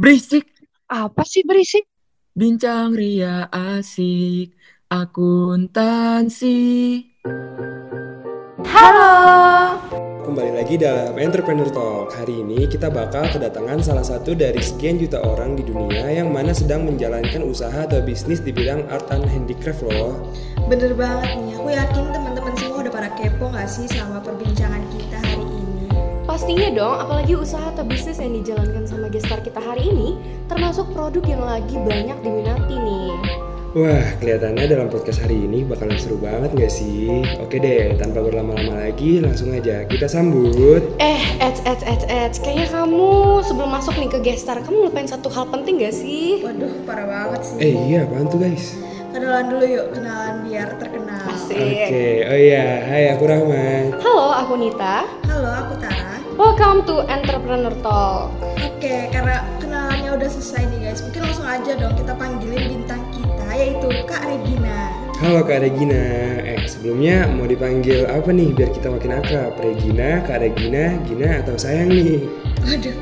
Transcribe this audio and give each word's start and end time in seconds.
Berisik, 0.00 0.48
Apa 0.88 1.20
sih 1.28 1.44
berisik? 1.44 1.84
bincang 2.32 2.96
ria 2.96 3.44
asik, 3.52 4.56
akuntansi. 4.88 6.56
Halo. 8.64 9.12
Kembali 10.24 10.64
lagi 10.64 10.80
dalam 10.80 11.12
Entrepreneur 11.20 11.68
Talk. 11.68 12.16
Hari 12.16 12.40
ini 12.40 12.64
kita 12.64 12.88
bakal 12.88 13.28
kedatangan 13.28 13.84
salah 13.84 14.06
satu 14.08 14.32
dari 14.32 14.64
sekian 14.64 14.96
juta 14.96 15.20
orang 15.20 15.60
di 15.60 15.68
dunia 15.68 16.08
yang 16.08 16.32
mana 16.32 16.56
sedang 16.56 16.88
menjalankan 16.88 17.44
usaha 17.44 17.84
atau 17.84 18.00
bisnis 18.00 18.40
di 18.40 18.48
bidang 18.48 18.88
art 18.88 19.12
and 19.12 19.28
handicraft 19.28 19.84
loh. 19.84 20.24
Bener 20.72 20.96
banget 20.96 21.36
nih, 21.36 21.52
aku 21.52 21.68
yakin 21.68 22.04
teman-teman 22.16 22.56
semua 22.56 22.80
udah 22.80 22.92
pada 22.96 23.12
kepo 23.12 23.52
gak 23.52 23.68
sih 23.68 23.84
sama 23.92 24.24
perbincangan 24.24 24.80
kita 24.96 25.20
hari 25.20 25.44
ini? 25.44 25.59
Pastinya 26.30 26.70
dong, 26.70 26.94
apalagi 26.94 27.34
usaha 27.34 27.74
atau 27.74 27.82
bisnis 27.82 28.22
yang 28.22 28.30
dijalankan 28.30 28.86
sama 28.86 29.10
gestar 29.10 29.42
kita 29.42 29.58
hari 29.58 29.90
ini 29.90 30.14
termasuk 30.46 30.86
produk 30.94 31.26
yang 31.26 31.42
lagi 31.42 31.74
banyak 31.74 32.14
diminati 32.22 32.78
nih. 32.78 33.10
Wah, 33.74 34.06
kelihatannya 34.22 34.62
dalam 34.70 34.86
podcast 34.94 35.26
hari 35.26 35.42
ini 35.42 35.66
bakalan 35.66 35.98
seru 35.98 36.22
banget 36.22 36.54
gak 36.54 36.70
sih? 36.70 37.26
Oke 37.42 37.58
deh, 37.58 37.98
tanpa 37.98 38.22
berlama-lama 38.22 38.78
lagi, 38.78 39.18
langsung 39.18 39.50
aja 39.50 39.82
kita 39.90 40.06
sambut. 40.06 40.86
Eh, 41.02 41.18
eds, 41.42 41.66
eds, 41.66 41.82
eds, 41.82 42.06
eds, 42.06 42.38
kayaknya 42.38 42.78
kamu 42.78 43.42
sebelum 43.42 43.70
masuk 43.74 43.98
nih 43.98 44.10
ke 44.14 44.18
gestar, 44.22 44.62
kamu 44.62 44.86
lupain 44.86 45.10
satu 45.10 45.26
hal 45.34 45.50
penting 45.50 45.82
gak 45.82 45.98
sih? 45.98 46.46
Waduh, 46.46 46.86
parah 46.86 47.10
banget 47.10 47.42
sih. 47.42 47.58
Eh 47.58 47.74
iya, 47.90 48.06
apaan 48.06 48.30
tuh 48.30 48.38
guys? 48.38 48.78
Kenalan 49.10 49.50
dulu 49.50 49.66
yuk, 49.66 49.86
kenalan 49.98 50.46
biar 50.46 50.78
terkenal. 50.78 51.26
Asik. 51.26 51.58
Oke, 51.90 52.06
oh 52.22 52.38
iya, 52.38 52.86
hai 52.86 53.10
aku 53.18 53.26
Rahmat. 53.26 53.98
Halo, 53.98 54.30
aku 54.46 54.54
Nita. 54.54 55.10
Halo, 55.26 55.50
aku 55.66 55.74
Tara. 55.82 56.19
Welcome 56.40 56.88
to 56.88 57.04
Entrepreneur 57.04 57.68
Talk. 57.84 58.32
Oke, 58.64 59.12
karena 59.12 59.44
kenalannya 59.60 60.16
udah 60.16 60.24
selesai 60.24 60.72
nih 60.72 60.88
guys, 60.88 61.04
mungkin 61.04 61.28
langsung 61.28 61.44
aja 61.44 61.76
dong 61.76 61.92
kita 62.00 62.16
panggilin 62.16 62.64
bintang 62.64 63.04
kita, 63.12 63.44
yaitu 63.52 63.92
Kak 64.08 64.24
Regina. 64.24 64.88
Halo 65.20 65.44
Kak 65.44 65.60
Regina. 65.60 66.00
Eh, 66.40 66.64
sebelumnya 66.64 67.28
mau 67.28 67.44
dipanggil 67.44 68.08
apa 68.08 68.32
nih 68.32 68.56
biar 68.56 68.72
kita 68.72 68.88
makin 68.88 69.20
akrab? 69.20 69.52
Regina, 69.60 70.24
Kak 70.24 70.40
Regina, 70.40 70.96
Gina 71.04 71.44
atau 71.44 71.60
sayang 71.60 71.92
nih? 71.92 72.24
Waduh, 72.64 72.96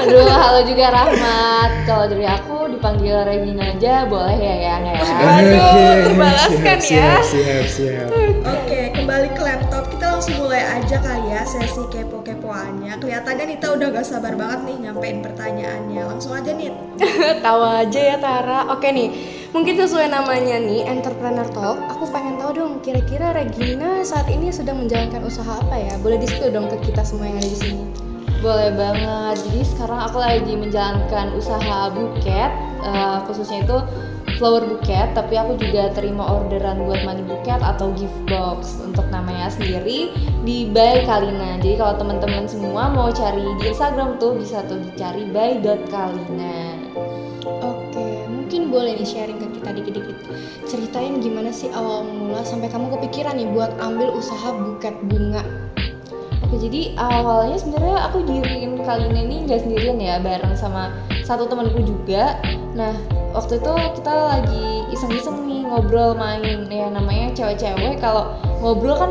Aduh, 0.00 0.24
halo 0.24 0.64
juga 0.64 0.96
Rahmat. 0.96 1.70
Kalau 1.84 2.08
dari 2.08 2.24
aku 2.24 2.72
dipanggil 2.72 3.20
Regina 3.20 3.76
aja 3.76 4.08
boleh 4.08 4.40
ya 4.40 4.54
yang 4.72 4.82
ya. 4.88 4.96
Aduh, 5.12 6.08
terbalaskan 6.08 6.78
siap, 6.80 7.20
ya. 7.20 7.20
Siap, 7.20 7.64
siap, 7.68 8.08
siap. 8.08 8.08
Oke, 8.48 8.96
kembali 8.96 9.28
ke 9.36 9.42
laptop. 9.44 9.93
Langsung 10.24 10.48
mulai 10.48 10.64
aja 10.64 10.96
kali 11.04 11.36
ya 11.36 11.44
sesi 11.44 11.84
kepo-kepoannya. 11.92 12.96
Kelihatannya 12.96 13.44
Nita 13.44 13.76
udah 13.76 13.92
gak 13.92 14.08
sabar 14.08 14.32
banget 14.32 14.64
nih 14.64 14.76
nyampein 14.88 15.20
pertanyaannya. 15.20 16.00
Langsung 16.00 16.32
aja 16.32 16.48
Nit. 16.56 16.72
Tawa 17.44 17.84
aja 17.84 18.00
ya 18.00 18.16
Tara. 18.16 18.72
Oke 18.72 18.88
nih, 18.88 19.12
mungkin 19.52 19.76
sesuai 19.76 20.08
namanya 20.08 20.64
nih 20.64 20.88
Entrepreneur 20.88 21.44
Talk. 21.52 21.76
Aku 21.92 22.08
pengen 22.08 22.40
tahu 22.40 22.56
dong, 22.56 22.80
kira-kira 22.80 23.36
Regina 23.36 24.00
saat 24.00 24.24
ini 24.32 24.48
sedang 24.48 24.80
menjalankan 24.80 25.28
usaha 25.28 25.60
apa 25.60 25.76
ya? 25.76 25.92
Boleh 26.00 26.16
di 26.16 26.28
dong 26.48 26.72
ke 26.72 26.88
kita 26.88 27.04
semua 27.04 27.28
yang 27.28 27.44
ada 27.44 27.50
di 27.52 27.58
sini. 27.60 27.84
Boleh 28.40 28.72
banget. 28.72 29.44
Jadi 29.44 29.60
sekarang 29.76 30.08
aku 30.08 30.24
lagi 30.24 30.56
menjalankan 30.56 31.36
usaha 31.36 31.92
buket, 31.92 32.50
eh, 32.80 33.18
khususnya 33.28 33.60
itu 33.60 33.76
flower 34.44 34.68
buket. 34.68 35.16
Tapi 35.16 35.40
aku 35.40 35.56
juga 35.56 35.88
terima 35.96 36.28
orderan 36.28 36.84
buat 36.84 37.00
money 37.08 37.24
buket 37.24 37.64
atau 37.64 37.96
gift 37.96 38.12
box 38.28 38.76
untuk 38.84 39.08
namanya 39.08 39.48
sendiri 39.48 40.12
di 40.44 40.68
by 40.68 41.08
Kalina. 41.08 41.56
Jadi 41.64 41.80
kalau 41.80 41.96
teman-teman 41.96 42.44
semua 42.44 42.92
mau 42.92 43.08
cari 43.08 43.40
di 43.40 43.72
Instagram 43.72 44.20
tuh 44.20 44.36
bisa 44.36 44.60
tuh 44.68 44.84
dicari 44.84 45.24
by.kalina. 45.32 46.76
Oke, 47.64 48.28
mungkin 48.28 48.68
boleh 48.68 49.00
nih 49.00 49.08
sharing 49.08 49.40
ke 49.40 49.48
kita 49.56 49.70
dikit-dikit. 49.80 50.16
Ceritain 50.68 51.24
gimana 51.24 51.48
sih 51.48 51.72
awal 51.72 52.04
mula 52.04 52.44
sampai 52.44 52.68
kamu 52.68 52.92
kepikiran 53.00 53.40
nih 53.40 53.48
buat 53.48 53.72
ambil 53.80 54.12
usaha 54.12 54.52
buket 54.52 54.92
bunga. 55.08 55.40
Oke, 56.44 56.60
jadi 56.60 56.92
awalnya 57.00 57.56
sebenarnya 57.56 57.98
aku 58.12 58.28
diriin 58.28 58.76
kali 58.84 59.08
ini 59.08 59.48
nggak 59.48 59.64
sendirian 59.64 59.96
ya, 59.96 60.20
bareng 60.20 60.52
sama 60.52 60.92
satu 61.24 61.48
temanku 61.48 61.80
juga. 61.80 62.38
Nah, 62.76 62.92
waktu 63.32 63.58
itu 63.58 63.72
kita 63.98 64.12
lagi 64.12 64.66
iseng-iseng 64.92 65.48
nih 65.48 65.64
ngobrol 65.64 66.14
main 66.14 66.68
ya 66.68 66.86
namanya 66.92 67.32
cewek-cewek 67.32 67.98
kalau 67.98 68.36
ngobrol 68.60 68.94
kan 68.94 69.10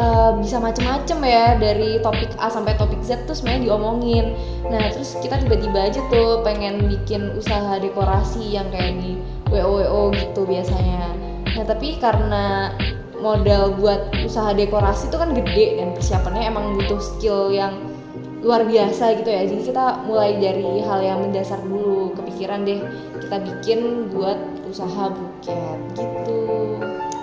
eh, 0.00 0.30
bisa 0.40 0.56
macem-macem 0.56 1.20
ya 1.22 1.54
dari 1.60 2.00
topik 2.00 2.32
A 2.40 2.48
sampai 2.48 2.74
topik 2.80 2.98
Z 3.04 3.28
tuh 3.28 3.36
sebenarnya 3.36 3.70
diomongin. 3.70 4.34
Nah, 4.72 4.88
terus 4.90 5.14
kita 5.20 5.38
tiba-tiba 5.44 5.92
aja 5.92 6.00
tuh 6.08 6.40
pengen 6.42 6.88
bikin 6.88 7.36
usaha 7.36 7.76
dekorasi 7.78 8.56
yang 8.56 8.66
kayak 8.72 8.96
di 8.98 9.20
WO 9.52 9.84
WO 9.84 10.02
gitu 10.16 10.48
biasanya. 10.48 11.12
Nah, 11.54 11.64
tapi 11.68 12.00
karena 12.00 12.72
modal 13.20 13.76
buat 13.76 14.08
usaha 14.24 14.56
dekorasi 14.56 15.12
itu 15.12 15.16
kan 15.20 15.36
gede 15.36 15.76
dan 15.76 15.92
persiapannya 15.92 16.48
emang 16.48 16.72
butuh 16.80 16.98
skill 16.98 17.52
yang 17.52 17.76
luar 18.40 18.64
biasa 18.64 19.20
gitu 19.20 19.28
ya 19.28 19.44
jadi 19.44 19.62
kita 19.68 19.84
mulai 20.08 20.40
dari 20.40 20.80
hal 20.80 21.00
yang 21.04 21.18
mendasar 21.20 21.60
dulu 21.60 22.16
kepikiran 22.16 22.64
deh 22.64 22.80
kita 23.20 23.36
bikin 23.44 24.08
buat 24.12 24.38
usaha 24.68 25.12
buket 25.12 25.78
gitu 25.96 26.38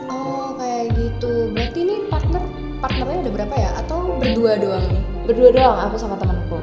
Oh, 0.08 0.56
kayak 0.56 0.96
gitu. 0.96 1.52
Berarti 1.52 1.80
ini 1.84 1.96
partner 2.08 2.40
partnernya 2.80 3.28
ada 3.28 3.32
berapa 3.34 3.56
ya? 3.60 3.70
Atau 3.84 4.16
berdua 4.22 4.56
doang 4.56 4.86
nih? 4.88 5.04
berdua 5.28 5.52
doang 5.52 5.78
aku 5.92 6.00
sama 6.00 6.16
temanku 6.16 6.56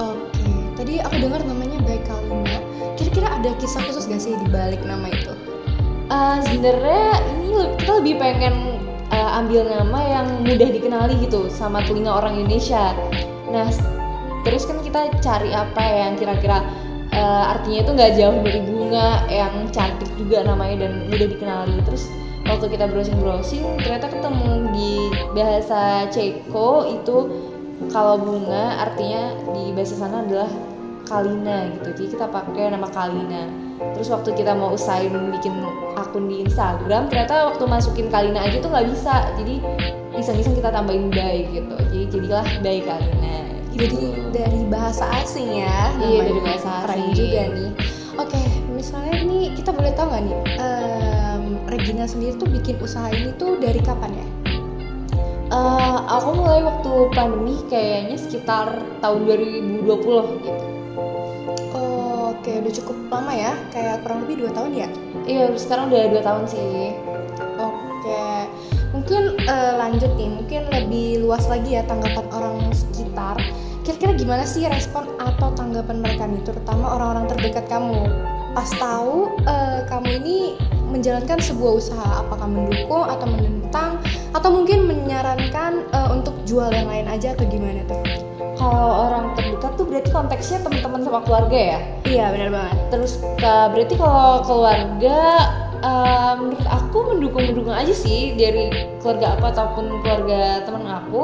Oke, 0.00 0.48
tadi 0.72 1.04
aku 1.04 1.20
dengar 1.20 1.44
namanya 1.44 1.76
Baik 1.84 2.08
Kalina. 2.08 2.64
Kira-kira 2.96 3.28
ada 3.28 3.52
kisah 3.60 3.84
khusus 3.84 4.08
gak 4.08 4.24
sih 4.24 4.32
di 4.32 4.48
balik 4.48 4.80
nama 4.88 5.12
itu? 5.12 5.36
Eh, 6.08 6.38
sebenarnya 6.48 7.20
ini 7.36 7.76
kita 7.76 7.92
lebih 8.00 8.14
pengen 8.16 8.80
eh, 9.12 9.30
ambil 9.36 9.68
nama 9.68 10.00
yang 10.00 10.26
mudah 10.48 10.68
dikenali 10.72 11.20
gitu 11.20 11.52
sama 11.52 11.84
telinga 11.84 12.08
orang 12.08 12.40
Indonesia. 12.40 12.96
Nah, 13.56 13.72
terus 14.44 14.68
kan 14.68 14.84
kita 14.84 15.08
cari 15.24 15.48
apa 15.56 15.80
ya 15.80 16.12
yang 16.12 16.20
kira-kira 16.20 16.60
eh, 17.08 17.44
artinya 17.56 17.78
itu 17.88 17.90
nggak 17.96 18.12
jauh 18.20 18.38
dari 18.44 18.60
bunga, 18.60 19.24
yang 19.32 19.54
cantik 19.72 20.12
juga 20.20 20.44
namanya 20.44 20.84
dan 20.84 21.08
mudah 21.08 21.28
dikenali. 21.32 21.76
Terus 21.88 22.12
waktu 22.44 22.76
kita 22.76 22.84
browsing-browsing 22.92 23.80
ternyata 23.80 24.12
ketemu 24.12 24.68
di 24.76 24.92
bahasa 25.32 26.04
Ceko 26.12 26.84
itu 27.00 27.16
kalau 27.88 28.20
bunga 28.20 28.84
artinya 28.84 29.32
di 29.56 29.72
bahasa 29.72 29.96
sana 29.96 30.20
adalah 30.20 30.48
Kalina 31.06 31.70
gitu. 31.72 31.88
Jadi 31.96 32.04
kita 32.18 32.26
pakai 32.28 32.76
nama 32.76 32.88
Kalina. 32.92 33.48
Terus 33.96 34.08
waktu 34.12 34.32
kita 34.36 34.52
mau 34.56 34.72
usahain 34.72 35.12
bikin 35.32 35.52
akun 35.96 36.28
di 36.28 36.44
Instagram, 36.44 37.08
ternyata 37.08 37.52
waktu 37.52 37.64
masukin 37.64 38.08
Kalina 38.12 38.44
aja 38.44 38.60
tuh 38.60 38.68
nggak 38.68 38.88
bisa. 38.90 39.32
Jadi 39.40 39.60
iseng-iseng 40.16 40.54
kita 40.54 40.68
tambahin 40.68 41.08
Bay 41.08 41.44
gitu. 41.48 41.76
Jadi 41.88 42.04
jadilah 42.10 42.46
Bay 42.60 42.80
Kalina. 42.80 43.38
Jadi 43.70 43.86
Gitu. 43.92 44.32
dari 44.32 44.60
bahasa 44.66 45.04
asing 45.20 45.52
ya? 45.52 45.92
Iya, 46.00 46.20
dari 46.24 46.40
bahasa 46.40 46.70
Keren 46.82 46.96
asing. 46.96 47.12
juga 47.12 47.42
nih. 47.52 47.70
Oke, 48.16 48.40
misalnya 48.72 49.16
nih 49.22 49.44
kita 49.52 49.70
boleh 49.70 49.92
tahu 49.92 50.06
nggak 50.08 50.22
nih, 50.24 50.36
em, 50.56 51.42
Regina 51.68 52.08
sendiri 52.08 52.32
tuh 52.34 52.48
bikin 52.48 52.80
usaha 52.80 53.12
ini 53.12 53.36
tuh 53.36 53.60
dari 53.60 53.76
kapan 53.78 54.16
ya? 54.16 54.26
Eh, 55.46 55.98
aku 56.08 56.28
mulai 56.34 56.58
waktu 56.60 56.92
pandemi 57.12 57.60
kayaknya 57.66 58.16
sekitar 58.16 58.66
tahun 58.98 59.20
2020 59.22 60.40
gitu. 60.40 60.64
Oh, 61.70 62.32
Oke, 62.32 62.50
udah 62.56 62.72
cukup 62.72 62.96
lama 63.08 63.32
ya, 63.32 63.52
kayak 63.70 64.02
kurang 64.02 64.24
lebih 64.24 64.42
dua 64.42 64.50
tahun 64.52 64.72
ya? 64.72 64.88
Iya, 65.22 65.44
sekarang 65.54 65.92
udah 65.92 66.02
dua 66.10 66.22
tahun 66.22 66.44
sih. 66.46 66.96
Mungkin 69.06 69.38
eh, 69.38 69.74
lanjut 69.78 70.18
nih, 70.18 70.26
mungkin 70.34 70.62
lebih 70.66 71.22
luas 71.22 71.46
lagi 71.46 71.78
ya 71.78 71.86
tanggapan 71.86 72.26
orang 72.34 72.74
sekitar. 72.74 73.38
Kira-kira 73.86 74.18
gimana 74.18 74.42
sih 74.42 74.66
respon 74.66 75.06
atau 75.22 75.54
tanggapan 75.54 76.02
mereka 76.02 76.26
nih, 76.26 76.42
terutama 76.42 76.98
orang-orang 76.98 77.30
terdekat 77.30 77.70
kamu? 77.70 78.10
Pas 78.50 78.66
tahu 78.66 79.30
eh, 79.46 79.86
kamu 79.86 80.10
ini 80.26 80.58
menjalankan 80.90 81.38
sebuah 81.38 81.72
usaha, 81.78 82.26
apakah 82.26 82.50
mendukung 82.50 83.06
atau 83.06 83.30
menentang, 83.30 84.02
atau 84.34 84.50
mungkin 84.50 84.90
menyarankan 84.90 85.86
eh, 85.86 86.08
untuk 86.10 86.34
jual 86.42 86.74
yang 86.74 86.90
lain 86.90 87.06
aja 87.06 87.38
atau 87.38 87.46
gimana 87.46 87.86
tuh? 87.86 88.02
Kalau 88.58 89.06
orang 89.06 89.38
terdekat 89.38 89.70
tuh 89.78 89.86
berarti 89.86 90.10
konteksnya 90.10 90.58
teman-teman 90.66 91.06
sama 91.06 91.22
keluarga 91.22 91.78
ya. 91.78 91.78
Iya, 92.10 92.24
benar 92.34 92.50
banget. 92.50 92.76
Terus 92.90 93.12
berarti 93.70 93.94
kalau 93.94 94.42
keluarga 94.42 95.18
eh, 95.86 96.32
menurut 96.42 96.66
aku 96.66 96.98
mendukung-mendukung 97.14 97.74
aja 97.74 97.94
sih 97.94 98.34
dari 98.34 98.68
keluarga 98.98 99.38
apa 99.38 99.54
ataupun 99.54 100.02
keluarga 100.02 100.66
teman 100.66 100.84
aku. 100.86 101.22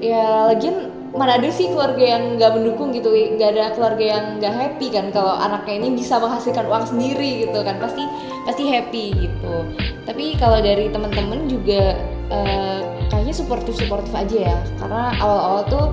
Ya 0.00 0.48
lagian 0.48 0.88
mana 1.12 1.36
ada 1.36 1.50
sih 1.52 1.68
keluarga 1.68 2.00
yang 2.00 2.40
nggak 2.40 2.52
mendukung 2.56 2.96
gitu. 2.96 3.12
Nggak 3.12 3.50
ada 3.56 3.64
keluarga 3.76 4.04
yang 4.16 4.24
nggak 4.40 4.54
happy 4.56 4.86
kan 4.88 5.12
kalau 5.12 5.36
anaknya 5.36 5.84
ini 5.84 5.88
bisa 6.00 6.16
menghasilkan 6.16 6.64
uang 6.64 6.84
sendiri 6.88 7.44
gitu 7.44 7.60
kan. 7.60 7.76
Pasti 7.76 8.08
pasti 8.48 8.64
happy 8.64 9.28
gitu. 9.28 9.54
Tapi 10.08 10.40
kalau 10.40 10.64
dari 10.64 10.88
teman-teman 10.88 11.44
juga 11.46 12.00
eh, 12.32 12.80
kayaknya 13.12 13.34
suportif 13.36 13.76
aja 14.16 14.56
ya. 14.56 14.58
Karena 14.80 15.12
awal-awal 15.20 15.62
tuh 15.68 15.86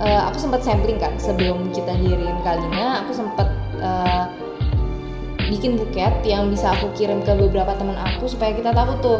uh, 0.00 0.20
aku 0.32 0.36
sempat 0.40 0.64
sampling 0.64 0.96
kan 0.96 1.12
sebelum 1.20 1.68
kita 1.70 1.92
diriin 2.00 2.38
Kalina 2.42 3.04
aku 3.04 3.12
sempat 3.12 3.48
uh, 3.84 4.24
bikin 5.50 5.74
buket 5.74 6.14
yang 6.22 6.46
bisa 6.46 6.70
aku 6.78 6.94
kirim 6.94 7.20
ke 7.26 7.34
beberapa 7.34 7.74
teman 7.74 7.98
aku 7.98 8.30
supaya 8.30 8.54
kita 8.54 8.70
tahu 8.70 8.94
tuh 9.02 9.18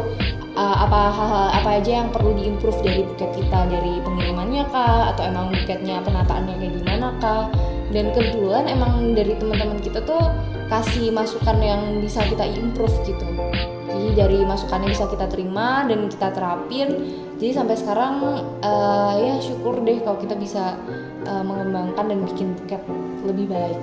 uh, 0.55 0.77
apa 0.87 1.11
hal-hal 1.11 1.47
apa 1.59 1.69
aja 1.83 1.91
yang 2.01 2.09
perlu 2.09 2.31
diimprove 2.31 2.79
dari 2.79 3.03
buket 3.03 3.29
kita 3.35 3.59
dari 3.67 3.99
pengirimannya 3.99 4.63
kah 4.71 5.11
atau 5.11 5.27
emang 5.27 5.51
buketnya 5.51 5.99
penataannya 6.01 6.55
kayak 6.55 6.73
gimana 6.79 7.07
kah. 7.19 7.51
Dan 7.91 8.15
kebetulan 8.15 8.71
emang 8.71 9.11
dari 9.11 9.35
teman-teman 9.35 9.83
kita 9.83 9.99
tuh 10.07 10.31
kasih 10.71 11.11
masukan 11.11 11.59
yang 11.59 11.99
bisa 11.99 12.23
kita 12.23 12.47
improve 12.47 12.95
gitu 13.03 13.27
jadi 13.91 14.09
dari 14.25 14.37
masukannya 14.47 14.89
bisa 14.91 15.05
kita 15.11 15.27
terima 15.27 15.83
dan 15.85 16.07
kita 16.07 16.31
terapin 16.31 16.87
jadi 17.37 17.51
sampai 17.61 17.75
sekarang 17.75 18.13
uh, 18.63 19.13
ya 19.17 19.35
syukur 19.43 19.81
deh 19.81 19.99
kalau 20.01 20.17
kita 20.21 20.35
bisa 20.37 20.77
uh, 21.27 21.43
mengembangkan 21.43 22.05
dan 22.07 22.19
bikin 22.25 22.47
buket 22.57 22.81
lebih 23.27 23.51
baik 23.51 23.79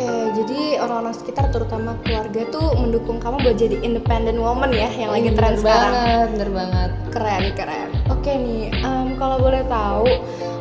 Oke, 0.00 0.32
jadi 0.32 0.80
orang-orang 0.80 1.12
sekitar 1.12 1.52
terutama 1.52 1.92
keluarga 2.00 2.48
tuh 2.48 2.72
mendukung 2.80 3.20
kamu 3.20 3.36
buat 3.44 3.60
jadi 3.60 3.84
independent 3.84 4.40
woman 4.40 4.72
ya 4.72 4.88
yang 4.96 5.12
lagi 5.12 5.28
tren 5.36 5.60
bener 5.60 5.60
sekarang. 5.60 5.92
banget 5.92 6.26
bener 6.32 6.50
banget 6.56 6.90
Keren, 7.10 7.44
keren. 7.52 7.88
Oke 8.08 8.32
nih, 8.32 8.72
em, 8.80 9.18
kalau 9.20 9.36
boleh 9.44 9.60
tahu 9.68 10.08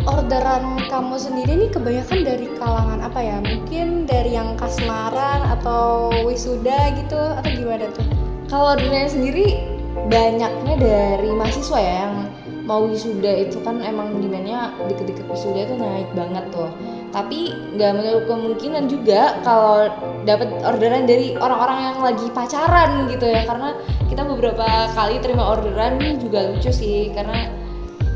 orderan 0.10 0.82
kamu 0.92 1.16
sendiri 1.16 1.52
nih 1.56 1.70
kebanyakan 1.72 2.20
dari 2.26 2.48
kalangan 2.60 3.00
apa 3.00 3.20
ya? 3.22 3.38
Mungkin 3.40 4.10
dari 4.10 4.36
yang 4.36 4.60
kasmaran 4.60 5.40
atau 5.56 6.12
wisuda 6.28 6.92
gitu 7.00 7.22
atau 7.40 7.50
gimana 7.54 7.88
tuh? 7.96 8.29
Kalau 8.50 8.74
orderannya 8.74 9.06
sendiri 9.14 9.62
banyaknya 10.10 10.74
dari 10.82 11.30
mahasiswa 11.30 11.78
ya 11.78 11.94
yang 12.10 12.34
mau 12.66 12.86
wisuda 12.86 13.46
itu 13.46 13.62
kan 13.62 13.82
emang 13.82 14.18
demandnya 14.22 14.74
deket-deket 14.90 15.26
wisuda 15.30 15.70
itu 15.70 15.78
naik 15.78 16.10
banget 16.18 16.50
tuh. 16.50 16.70
Tapi 17.14 17.54
nggak 17.78 17.92
menutup 17.94 18.24
kemungkinan 18.26 18.90
juga 18.90 19.38
kalau 19.46 19.90
dapat 20.26 20.50
orderan 20.66 21.06
dari 21.06 21.38
orang-orang 21.38 21.94
yang 21.94 21.98
lagi 22.02 22.26
pacaran 22.34 23.06
gitu 23.14 23.30
ya. 23.30 23.46
Karena 23.46 23.78
kita 24.10 24.26
beberapa 24.26 24.66
kali 24.98 25.22
terima 25.22 25.46
orderan 25.54 26.02
nih 26.02 26.18
juga 26.18 26.50
lucu 26.50 26.74
sih 26.74 27.14
karena 27.14 27.54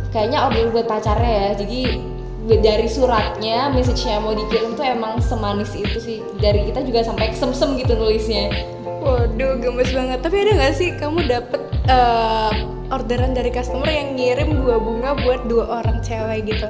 kayaknya 0.09 0.49
order 0.49 0.73
buat 0.73 0.89
pacarnya 0.89 1.29
ya. 1.29 1.49
Jadi 1.61 1.81
dari 2.57 2.89
suratnya 2.89 3.69
message 3.69 4.05
yang 4.09 4.25
mau 4.25 4.33
dikirim 4.33 4.73
tuh 4.73 4.85
emang 4.85 5.21
semanis 5.21 5.77
itu 5.77 5.97
sih. 6.01 6.17
Dari 6.41 6.65
kita 6.73 6.81
juga 6.81 7.05
sampai 7.05 7.33
kesemsem 7.33 7.77
gitu 7.77 7.93
nulisnya 7.97 8.49
Waduh, 9.03 9.59
gemes 9.59 9.91
banget. 9.91 10.19
Tapi 10.19 10.35
ada 10.39 10.51
nggak 10.55 10.73
sih 10.73 10.89
kamu 10.95 11.27
dapet 11.27 11.61
eh, 11.85 12.51
orderan 12.87 13.31
dari 13.31 13.49
customer 13.49 13.85
yang 13.85 14.15
ngirim 14.15 14.55
dua 14.55 14.79
bunga 14.79 15.11
buat 15.19 15.43
dua 15.45 15.81
orang 15.81 15.99
cewek 15.99 16.47
gitu? 16.47 16.67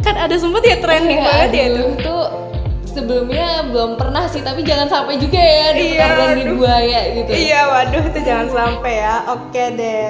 Kan 0.00 0.16
ada 0.16 0.32
sempet 0.34 0.64
ya 0.64 0.76
trending 0.80 1.20
Iya, 1.20 1.26
banget 1.26 1.50
ya 1.52 1.66
tuh. 1.68 1.88
itu 1.92 2.16
sebelumnya 2.86 3.46
belum 3.68 3.98
pernah 3.98 4.24
sih 4.24 4.38
tapi 4.38 4.62
jangan 4.62 4.86
sampai 4.86 5.18
juga 5.18 5.34
ya 5.36 5.74
di 5.74 5.84
Iya, 5.92 6.04
orderan 6.06 6.30
di 6.32 6.44
aduh. 6.46 6.54
buaya 6.56 7.00
gitu 7.12 7.30
Iya, 7.34 7.60
waduh 7.66 8.02
itu 8.06 8.18
jangan 8.22 8.48
sampai 8.48 8.92
ya. 8.96 9.14
Oke 9.28 9.64
deh. 9.74 10.08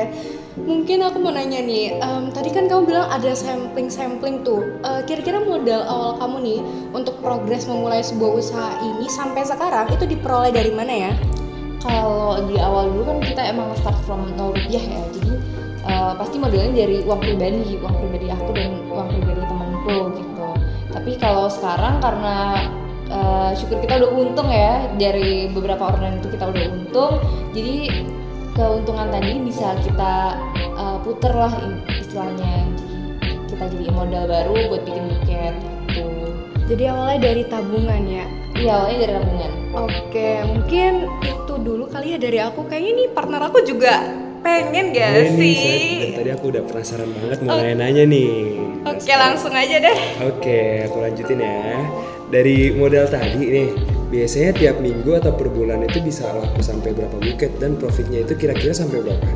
Mungkin 0.54 1.02
aku 1.02 1.18
mau 1.18 1.34
nanya 1.34 1.58
nih, 1.60 1.98
em, 1.98 2.30
tadi 2.30 2.46
kan 2.48 2.70
kamu 2.70 2.86
bilang 2.86 3.10
ada 3.10 3.34
sampling-sampling 3.34 4.46
tuh. 4.46 4.62
Eh, 4.80 5.02
Kira-kira 5.02 5.42
modal 5.42 5.82
awal 5.82 6.14
kamu 6.14 6.36
nih 6.40 6.60
untuk 6.94 7.18
progres 7.18 7.66
memulai 7.66 8.00
sebuah 8.00 8.38
usaha 8.38 8.70
ini 8.78 9.10
sampai 9.10 9.42
sekarang 9.42 9.90
itu 9.90 10.06
diperoleh 10.06 10.54
dari 10.54 10.70
mana 10.70 10.94
ya? 10.94 11.12
Kalau 11.84 12.40
di 12.48 12.56
awal 12.56 12.88
dulu 12.88 13.12
kan 13.12 13.18
kita 13.20 13.52
emang 13.52 13.76
start 13.76 14.00
from 14.08 14.24
nol 14.40 14.56
rupiah 14.56 14.80
ya. 14.80 15.02
Jadi 15.12 15.32
eh, 15.84 16.12
pasti 16.16 16.36
modelnya 16.40 16.72
dari 16.72 17.04
uang 17.04 17.20
pribadi 17.20 17.76
uang 17.76 17.94
pribadi 18.00 18.26
aku 18.32 18.50
dan 18.56 18.70
uang 18.88 19.08
pribadi 19.12 19.42
temanku 19.44 19.96
gitu. 20.16 20.48
Tapi 20.96 21.12
kalau 21.20 21.46
sekarang 21.52 22.00
karena 22.00 22.36
eh, 23.12 23.50
syukur 23.60 23.84
kita 23.84 24.00
udah 24.00 24.10
untung 24.16 24.48
ya 24.48 24.88
dari 24.96 25.52
beberapa 25.52 25.92
orderan 25.92 26.24
itu 26.24 26.32
kita 26.32 26.48
udah 26.48 26.64
untung. 26.72 27.12
Jadi 27.52 27.76
keuntungan 28.56 29.12
tadi 29.12 29.32
bisa 29.44 29.76
kita 29.84 30.40
eh, 30.56 30.98
puter 31.04 31.32
lah 31.36 31.52
istilahnya. 32.00 32.64
Jadi 32.80 32.96
kita 33.52 33.64
jadi 33.68 33.86
modal 33.92 34.24
baru 34.24 34.72
buat 34.72 34.82
bikin 34.88 35.04
buket 35.12 35.54
gitu. 35.92 36.08
Jadi 36.64 36.82
awalnya 36.88 37.28
dari 37.28 37.42
tabungan 37.44 38.02
ya. 38.08 38.26
Iya 38.54 38.72
awalnya 38.74 38.98
dari 39.00 39.12
tabungan 39.14 39.52
Oke, 39.74 40.28
mungkin 40.46 40.92
itu 41.20 41.52
dulu 41.58 41.90
kali 41.90 42.14
ya 42.14 42.18
dari 42.20 42.38
aku. 42.38 42.62
Kayaknya 42.64 42.92
nih 42.94 43.08
partner 43.10 43.42
aku 43.42 43.58
juga 43.66 44.06
pengen 44.38 44.94
gak 44.94 45.10
Ini 45.10 45.34
sih? 45.34 45.54
saya- 45.56 45.98
dari 45.98 46.12
tadi 46.14 46.30
aku 46.30 46.44
udah 46.54 46.62
penasaran 46.62 47.10
banget 47.10 47.38
mau 47.42 47.58
nanya-nanya 47.58 48.04
nih. 48.06 48.32
Oke, 48.86 49.10
langsung 49.10 49.50
aja 49.50 49.76
deh. 49.82 49.98
Oke, 50.22 50.58
aku 50.86 50.96
lanjutin 51.00 51.42
ya. 51.42 51.82
Dari 52.30 52.70
modal 52.70 53.10
tadi 53.10 53.42
nih, 53.42 53.68
biasanya 54.08 54.54
tiap 54.54 54.76
minggu 54.78 55.10
atau 55.16 55.34
per 55.34 55.50
bulan 55.50 55.82
itu 55.82 55.98
bisa 55.98 56.30
laku 56.30 56.62
sampai 56.62 56.94
berapa 56.94 57.18
buket 57.18 57.58
dan 57.58 57.74
profitnya 57.74 58.22
itu 58.22 58.38
kira-kira 58.38 58.70
sampai 58.70 59.02
berapa? 59.02 59.26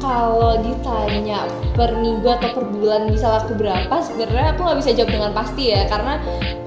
Kalau 0.00 0.56
ditanya 0.64 1.44
per 1.76 1.92
minggu 1.92 2.24
atau 2.24 2.56
per 2.56 2.64
bulan 2.72 3.12
bisa 3.12 3.36
laku 3.36 3.52
berapa, 3.60 3.92
sebenarnya 4.00 4.56
aku 4.56 4.60
nggak 4.64 4.78
bisa 4.80 4.90
jawab 4.96 5.12
dengan 5.12 5.32
pasti 5.36 5.76
ya, 5.76 5.84
karena 5.92 6.16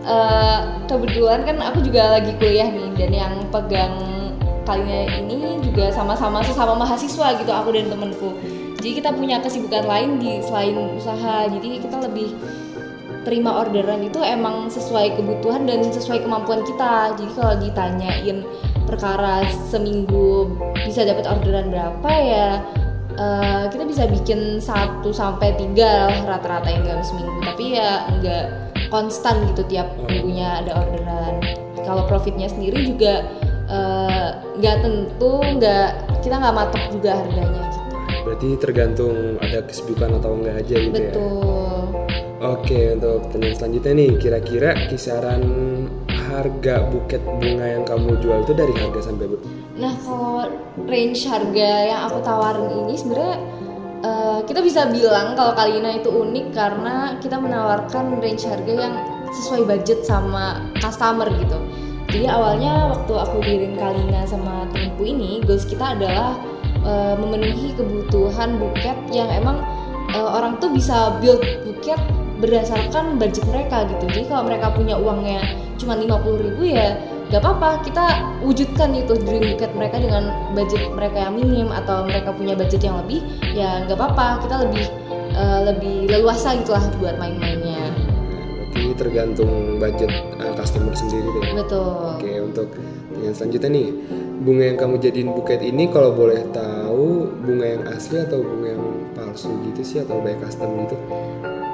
eh, 0.06 0.60
kebetulan 0.86 1.42
kan 1.42 1.58
aku 1.66 1.82
juga 1.82 2.22
lagi 2.22 2.30
kuliah 2.38 2.70
nih, 2.70 2.94
dan 2.94 3.10
yang 3.10 3.34
pegang 3.50 3.94
kalinya 4.70 5.10
ini 5.18 5.60
juga 5.66 5.90
sama-sama 5.92 6.46
sesama 6.46 6.78
mahasiswa 6.78 7.36
gitu 7.42 7.52
aku 7.52 7.74
dan 7.74 7.90
temenku. 7.90 8.38
Jadi 8.78 9.02
kita 9.02 9.10
punya 9.18 9.42
kesibukan 9.42 9.84
lain 9.90 10.22
di 10.22 10.38
selain 10.46 10.78
usaha, 10.94 11.50
jadi 11.50 11.82
kita 11.82 12.06
lebih 12.06 12.38
terima 13.24 13.66
orderan 13.66 14.04
itu 14.04 14.20
emang 14.22 14.70
sesuai 14.70 15.18
kebutuhan 15.18 15.66
dan 15.66 15.90
sesuai 15.90 16.22
kemampuan 16.22 16.62
kita. 16.68 17.18
Jadi 17.18 17.32
kalau 17.34 17.56
ditanyain 17.58 18.38
perkara 18.84 19.48
seminggu 19.72 20.54
bisa 20.86 21.08
dapat 21.08 21.26
orderan 21.26 21.72
berapa 21.72 22.10
ya 22.14 22.62
eh, 23.18 23.64
kita 23.70 23.84
bisa 23.86 24.04
bikin 24.10 24.58
1 24.58 25.06
sampai 25.14 25.56
3 25.56 26.10
lah 26.10 26.20
rata-rata 26.38 26.70
yang 26.70 26.84
dalam 26.86 27.04
seminggu. 27.06 27.40
Tapi 27.44 27.78
ya 27.78 28.08
nggak 28.20 28.46
konstan 28.90 29.46
gitu 29.54 29.66
tiap 29.70 29.90
minggunya 30.06 30.64
ada 30.66 30.86
orderan. 30.86 31.42
Kalau 31.84 32.08
profitnya 32.08 32.48
sendiri 32.48 32.84
juga 32.96 33.26
eh, 33.70 34.30
nggak 34.60 34.78
tentu, 34.82 35.34
nggak 35.60 35.88
kita 36.24 36.36
nggak 36.40 36.56
matok 36.56 36.84
juga 36.94 37.12
harganya 37.20 37.62
gitu. 37.70 37.80
Berarti 38.24 38.50
tergantung 38.58 39.16
ada 39.44 39.60
kesibukan 39.68 40.10
atau 40.22 40.32
enggak 40.40 40.56
aja 40.64 40.76
gitu 40.80 41.00
ya. 41.00 41.12
Betul. 41.12 41.82
Oke, 42.44 42.92
untuk 43.00 43.24
pertanyaan 43.32 43.56
selanjutnya 43.56 43.92
nih, 43.96 44.12
kira-kira 44.20 44.70
kisaran 44.92 45.44
harga 46.34 46.90
buket 46.90 47.22
bunga 47.22 47.66
yang 47.78 47.84
kamu 47.86 48.18
jual 48.18 48.42
itu 48.42 48.54
dari 48.58 48.74
harga 48.74 49.12
sampai 49.12 49.26
ber- 49.30 49.46
Nah 49.78 49.94
kalau 50.02 50.50
range 50.90 51.26
harga 51.30 51.70
yang 51.86 52.00
aku 52.10 52.18
tawarin 52.26 52.70
ini 52.86 52.94
sebenarnya 52.98 53.38
eh, 54.02 54.40
kita 54.50 54.60
bisa 54.66 54.90
bilang 54.90 55.38
kalau 55.38 55.54
Kalina 55.54 55.94
itu 55.94 56.10
unik 56.10 56.48
karena 56.54 57.18
kita 57.22 57.38
menawarkan 57.38 58.18
range 58.22 58.46
harga 58.46 58.74
yang 58.74 58.96
sesuai 59.34 59.66
budget 59.66 60.06
sama 60.06 60.62
customer 60.78 61.26
gitu. 61.42 61.58
Jadi 62.14 62.30
awalnya 62.30 62.94
waktu 62.94 63.14
aku 63.18 63.38
dirin 63.42 63.74
Kalina 63.74 64.22
sama 64.30 64.70
temanku 64.70 65.02
ini, 65.10 65.42
goals 65.42 65.66
kita 65.66 65.98
adalah 65.98 66.38
eh, 66.86 67.16
memenuhi 67.18 67.74
kebutuhan 67.74 68.62
buket 68.62 68.98
yang 69.10 69.30
emang 69.34 69.58
eh, 70.14 70.22
orang 70.22 70.62
tuh 70.62 70.70
bisa 70.70 71.18
build 71.18 71.42
buket 71.66 71.98
berdasarkan 72.44 73.16
budget 73.16 73.48
mereka 73.48 73.88
gitu. 73.88 74.04
Jadi 74.12 74.24
kalau 74.28 74.44
mereka 74.44 74.68
punya 74.76 75.00
uangnya 75.00 75.40
cuma 75.80 75.96
50.000 75.96 76.44
ribu 76.44 76.64
ya 76.64 76.96
gak 77.32 77.42
apa-apa 77.42 77.82
kita 77.82 78.06
wujudkan 78.46 78.94
itu 78.94 79.18
dream 79.26 79.56
buket 79.56 79.72
mereka 79.74 79.98
dengan 79.98 80.24
budget 80.54 80.86
mereka 80.94 81.18
yang 81.28 81.34
minim 81.34 81.68
atau 81.74 82.06
mereka 82.06 82.30
punya 82.30 82.54
budget 82.54 82.86
yang 82.86 83.02
lebih 83.02 83.26
ya 83.58 83.82
nggak 83.90 83.98
apa-apa 83.98 84.46
kita 84.46 84.56
lebih 84.70 84.86
eh, 85.34 85.60
lebih 85.66 85.98
leluasa 86.14 86.54
gitu 86.62 86.78
lah 86.78 86.84
buat 87.02 87.18
main-mainnya 87.18 87.90
Berarti 88.74 88.98
tergantung 88.98 89.78
budget 89.78 90.10
uh, 90.42 90.54
customer 90.58 90.94
sendiri 90.98 91.30
deh. 91.30 91.62
betul 91.62 92.18
Oke, 92.18 92.32
untuk 92.42 92.70
yang 93.22 93.34
selanjutnya 93.38 93.70
nih, 93.70 93.88
bunga 94.42 94.64
yang 94.74 94.78
kamu 94.82 94.96
jadiin 94.98 95.30
buket 95.30 95.62
ini 95.62 95.94
kalau 95.94 96.10
boleh 96.10 96.42
tahu 96.50 97.30
bunga 97.46 97.80
yang 97.80 97.84
asli 97.94 98.18
atau 98.18 98.42
bunga 98.42 98.74
yang 98.74 98.86
palsu 99.14 99.50
gitu 99.72 99.82
sih 99.86 99.98
atau 100.02 100.18
by 100.26 100.34
custom 100.42 100.74
gitu? 100.84 100.98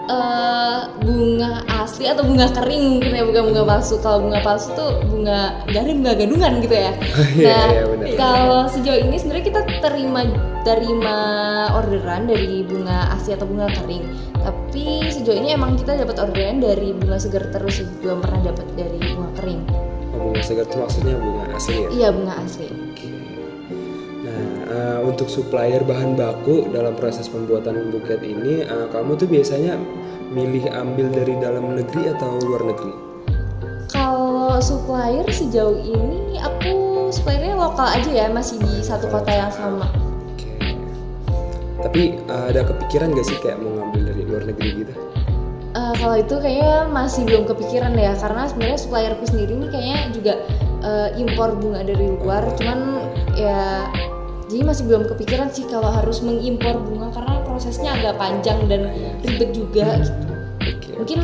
Eh 0.10 0.80
bunga 1.06 1.62
asli 1.70 2.10
atau 2.10 2.26
bunga 2.26 2.50
kering 2.50 2.98
mungkin 2.98 3.14
ya 3.14 3.24
bukan 3.30 3.44
bunga 3.54 3.64
palsu. 3.70 4.02
Kalau 4.02 4.26
bunga 4.26 4.42
palsu 4.42 4.74
tuh 4.74 5.06
bunga 5.06 5.62
garing 5.70 6.02
bunga 6.02 6.14
gadungan 6.18 6.54
gitu 6.66 6.76
ya. 6.76 6.94
Iya, 7.40 7.46
nah 7.46 7.68
iya, 7.70 7.84
benar. 7.86 8.08
kalau 8.18 8.62
sejauh 8.74 9.00
ini 9.06 9.16
sebenarnya 9.22 9.46
kita 9.54 9.62
terima 9.86 10.22
terima 10.66 11.18
orderan 11.78 12.26
dari 12.26 12.66
bunga 12.66 13.14
asli 13.14 13.38
atau 13.38 13.46
bunga 13.46 13.70
kering. 13.78 14.04
Tapi 14.42 14.86
sejauh 15.14 15.38
ini 15.38 15.54
emang 15.54 15.78
kita 15.78 15.94
dapat 15.94 16.18
orderan 16.18 16.58
dari 16.58 16.90
bunga 16.92 17.22
segar 17.22 17.46
terus 17.54 17.80
sih 17.80 17.88
belum 18.02 18.26
pernah 18.26 18.50
dapat 18.50 18.66
dari 18.74 18.98
bunga 19.14 19.30
kering. 19.38 19.62
Oh, 20.18 20.34
bunga 20.34 20.42
segar 20.42 20.66
itu 20.66 20.78
maksudnya 20.82 21.16
bunga 21.22 21.44
asli 21.54 21.76
ya? 21.78 21.88
iya 21.94 22.08
bunga 22.10 22.34
asli 22.42 22.68
Eh, 24.80 25.00
untuk 25.04 25.28
supplier 25.28 25.84
bahan 25.84 26.16
baku 26.16 26.72
dalam 26.72 26.96
proses 26.96 27.28
pembuatan 27.28 27.92
buket 27.92 28.24
ini, 28.24 28.64
eh, 28.64 28.88
kamu 28.96 29.20
tuh 29.20 29.28
biasanya 29.28 29.76
milih 30.32 30.72
ambil 30.72 31.12
dari 31.12 31.36
dalam 31.36 31.76
negeri 31.76 32.16
atau 32.16 32.40
luar 32.48 32.64
negeri? 32.64 32.94
Kalau 33.92 34.56
supplier 34.64 35.28
sejauh 35.28 35.76
ini 35.84 36.40
aku 36.40 37.12
suppliernya 37.12 37.60
lokal 37.60 37.92
aja 37.92 38.08
ya, 38.08 38.26
masih 38.32 38.56
di 38.64 38.80
satu 38.80 39.12
kota 39.12 39.28
yang 39.28 39.52
sama. 39.52 39.92
Oke. 40.32 40.48
Tapi 41.84 42.16
eh, 42.24 42.44
ada 42.48 42.64
kepikiran 42.64 43.12
gak 43.12 43.28
sih 43.28 43.36
kayak 43.44 43.60
mau 43.60 43.84
ngambil 43.84 44.16
dari 44.16 44.22
luar 44.24 44.44
negeri 44.48 44.70
gitu? 44.80 44.94
Eh, 45.76 45.94
kalau 46.00 46.16
itu 46.24 46.36
kayaknya 46.40 46.88
masih 46.88 47.28
belum 47.28 47.44
kepikiran 47.52 48.00
ya, 48.00 48.16
karena 48.16 48.48
sebenarnya 48.48 48.80
supplierku 48.80 49.28
sendiri 49.28 49.60
ini 49.60 49.68
kayaknya 49.68 50.00
juga 50.16 50.34
eh, 50.88 51.10
impor 51.20 51.60
bunga 51.60 51.84
dari 51.84 52.06
luar, 52.16 52.48
cuman 52.56 52.80
ya 53.36 53.84
jadi 54.50 54.66
masih 54.66 54.84
belum 54.90 55.06
kepikiran 55.06 55.54
sih 55.54 55.64
kalau 55.70 55.94
harus 55.94 56.26
mengimpor 56.26 56.82
bunga 56.82 57.14
karena 57.14 57.38
prosesnya 57.46 57.94
agak 57.94 58.18
panjang 58.18 58.66
dan 58.66 58.90
ribet 59.22 59.54
juga 59.54 60.02
gitu. 60.02 60.34
Oke. 60.58 60.90
Mungkin 60.98 61.20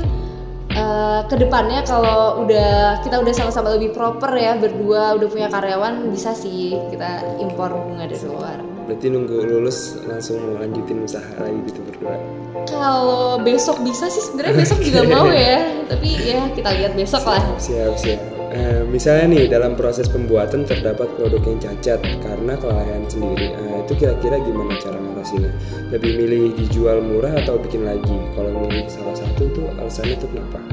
eh, 0.69 1.19
ke 1.25 1.35
depannya 1.41 1.81
kalau 1.89 2.45
udah 2.45 3.01
kita 3.01 3.17
udah 3.17 3.33
sama-sama 3.33 3.73
lebih 3.73 3.97
proper 3.97 4.29
ya 4.37 4.53
berdua 4.61 5.17
udah 5.17 5.27
punya 5.27 5.49
karyawan 5.49 6.13
bisa 6.13 6.37
sih 6.37 6.77
kita 6.93 7.41
impor 7.41 7.73
bunga 7.73 8.05
dari 8.05 8.25
luar. 8.29 8.61
Berarti 8.85 9.09
nunggu 9.09 9.37
lulus 9.49 9.97
langsung 10.05 10.37
mau 10.45 10.61
lanjutin 10.61 11.01
usaha 11.01 11.33
lagi 11.41 11.57
gitu 11.65 11.81
berdua. 11.81 12.21
Kalau 12.69 13.41
besok 13.41 13.81
bisa 13.81 14.05
sih 14.05 14.21
sebenarnya 14.21 14.53
besok 14.53 14.79
juga 14.85 15.01
mau 15.09 15.25
ya, 15.33 15.65
tapi 15.89 16.13
ya 16.21 16.45
kita 16.53 16.69
lihat 16.77 16.93
besok 16.93 17.25
lah. 17.25 17.41
Siap 17.57 17.97
siap. 17.97 18.34
Eh, 18.55 18.87
misalnya 18.87 19.35
nih 19.35 19.51
dalam 19.51 19.75
proses 19.75 20.07
pembuatan 20.07 20.63
terdapat 20.63 21.11
produk 21.19 21.43
yang 21.43 21.59
cacat 21.59 21.99
karena 22.23 22.55
kelalaian 22.55 23.03
sendiri. 23.03 23.51
Eh, 23.51 23.83
itu 23.83 23.99
kira-kira 23.99 24.39
gimana 24.39 24.79
cara 24.79 24.95
ngatasinnya? 24.95 25.51
Lebih 25.91 26.11
milih 26.23 26.43
dijual 26.55 27.03
murah 27.03 27.35
atau 27.35 27.59
bikin 27.59 27.83
lagi? 27.83 28.15
Kalau 28.31 28.55
milih 28.55 28.87
salah 28.87 29.11
satu 29.11 29.51
tuh 29.51 29.67
alasannya 29.75 30.15
tuh 30.23 30.31
kenapa? 30.31 30.63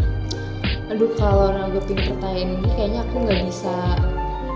Aduh 0.94 1.10
kalau 1.18 1.50
nanggepin 1.50 1.98
pertanyaan 2.06 2.62
ini 2.62 2.68
kayaknya 2.78 3.00
aku 3.02 3.16
nggak 3.26 3.40
bisa 3.50 3.74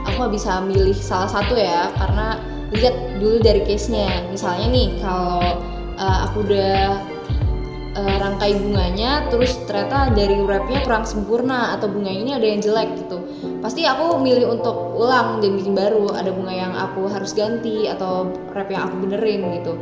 aku 0.06 0.16
nggak 0.22 0.34
bisa 0.38 0.52
milih 0.62 0.94
salah 0.94 1.26
satu 1.26 1.58
ya 1.58 1.90
karena 1.98 2.38
lihat 2.78 2.94
dulu 3.18 3.42
dari 3.42 3.66
case-nya. 3.66 4.22
Misalnya 4.30 4.70
nih 4.70 5.02
kalau 5.02 5.66
uh, 5.98 6.18
aku 6.30 6.46
udah 6.46 7.02
uh, 7.96 8.16
rangkai 8.20 8.52
bunganya 8.60 9.26
terus 9.32 9.56
ternyata 9.64 10.12
dari 10.12 10.36
wrapnya 10.44 10.84
kurang 10.84 11.08
sempurna 11.08 11.74
atau 11.74 11.88
bunga 11.88 12.12
ini 12.12 12.36
ada 12.36 12.46
yang 12.46 12.60
jelek 12.60 12.88
gitu. 13.00 13.18
Pasti 13.64 13.88
aku 13.88 14.20
milih 14.20 14.60
untuk 14.60 14.76
ulang 14.94 15.40
dan 15.40 15.56
bikin 15.56 15.74
baru. 15.74 16.12
Ada 16.12 16.30
bunga 16.30 16.54
yang 16.54 16.72
aku 16.76 17.08
harus 17.08 17.32
ganti 17.32 17.88
atau 17.88 18.30
wrap 18.52 18.68
yang 18.68 18.86
aku 18.86 19.08
benerin 19.08 19.40
gitu. 19.58 19.72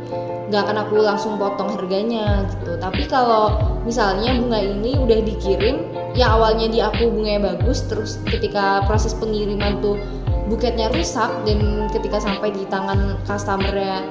Nggak 0.49 0.61
akan 0.65 0.77
aku 0.87 0.95
langsung 1.03 1.37
potong 1.37 1.69
harganya 1.75 2.47
gitu. 2.49 2.79
Tapi 2.79 3.03
kalau 3.05 3.53
misalnya 3.83 4.33
bunga 4.39 4.59
ini 4.63 4.97
udah 4.97 5.19
dikirim 5.21 5.75
yang 6.15 6.31
awalnya 6.39 6.71
di 6.71 6.79
aku 6.79 7.11
bunganya 7.11 7.53
bagus 7.53 7.83
terus 7.91 8.17
ketika 8.23 8.87
proses 8.87 9.11
pengiriman 9.11 9.83
tuh 9.83 9.99
buketnya 10.47 10.87
rusak 10.93 11.27
dan 11.43 11.89
ketika 11.91 12.21
sampai 12.21 12.53
di 12.53 12.63
tangan 12.69 13.19
customernya 13.27 14.05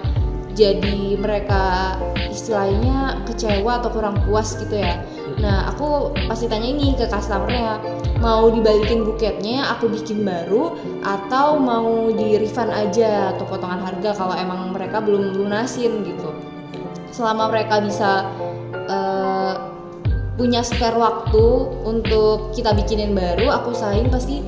jadi 0.54 1.18
mereka 1.18 1.94
istilahnya 2.30 3.22
kecewa 3.26 3.82
atau 3.82 3.90
kurang 3.90 4.18
puas 4.26 4.54
gitu 4.58 4.78
ya. 4.78 5.02
Nah 5.42 5.70
aku 5.74 6.14
pasti 6.30 6.46
tanya 6.46 6.70
ini 6.70 6.94
ke 6.94 7.10
customernya 7.10 7.82
mau 8.22 8.48
dibalikin 8.48 9.02
buketnya 9.02 9.66
aku 9.74 9.90
bikin 9.90 10.22
baru 10.22 10.72
atau 11.02 11.58
mau 11.58 12.08
di 12.14 12.38
refund 12.38 12.70
aja 12.70 13.34
atau 13.34 13.44
potongan 13.50 13.82
harga 13.82 14.14
kalau 14.14 14.34
emang 14.38 14.70
mereka 14.70 15.02
belum 15.02 15.34
lunasin 15.34 16.06
gitu. 16.06 16.30
Selama 17.10 17.50
mereka 17.50 17.82
bisa 17.82 18.26
eh, 18.86 19.52
punya 20.34 20.66
spare 20.66 20.98
waktu 20.98 21.46
untuk 21.86 22.54
kita 22.54 22.74
bikinin 22.74 23.14
baru 23.14 23.54
aku 23.54 23.74
usahain 23.74 24.06
pasti 24.10 24.42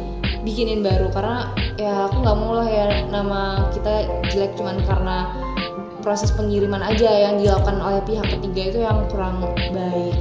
bikinin 0.46 0.82
baru. 0.86 1.10
Karena 1.10 1.50
ya 1.76 2.06
aku 2.10 2.22
nggak 2.22 2.38
mau 2.38 2.52
lah 2.62 2.68
ya 2.70 2.86
nama 3.10 3.70
kita 3.74 4.06
jelek 4.30 4.54
cuman 4.56 4.82
karena 4.86 5.45
proses 6.06 6.30
pengiriman 6.30 6.78
aja 6.78 7.10
yang 7.10 7.42
dilakukan 7.42 7.82
oleh 7.82 7.98
pihak 8.06 8.30
ketiga 8.38 8.62
itu 8.70 8.78
yang 8.78 9.02
kurang 9.10 9.42
baik 9.74 10.14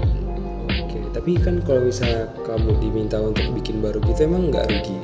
Oke, 0.65 0.97
tapi 1.13 1.37
kan 1.37 1.61
kalau 1.61 1.85
misalnya 1.85 2.25
kamu 2.41 2.73
diminta 2.81 3.21
untuk 3.21 3.45
bikin 3.53 3.85
baru 3.85 4.01
gitu 4.01 4.25
emang 4.25 4.49
nggak 4.49 4.65
rugi? 4.65 4.97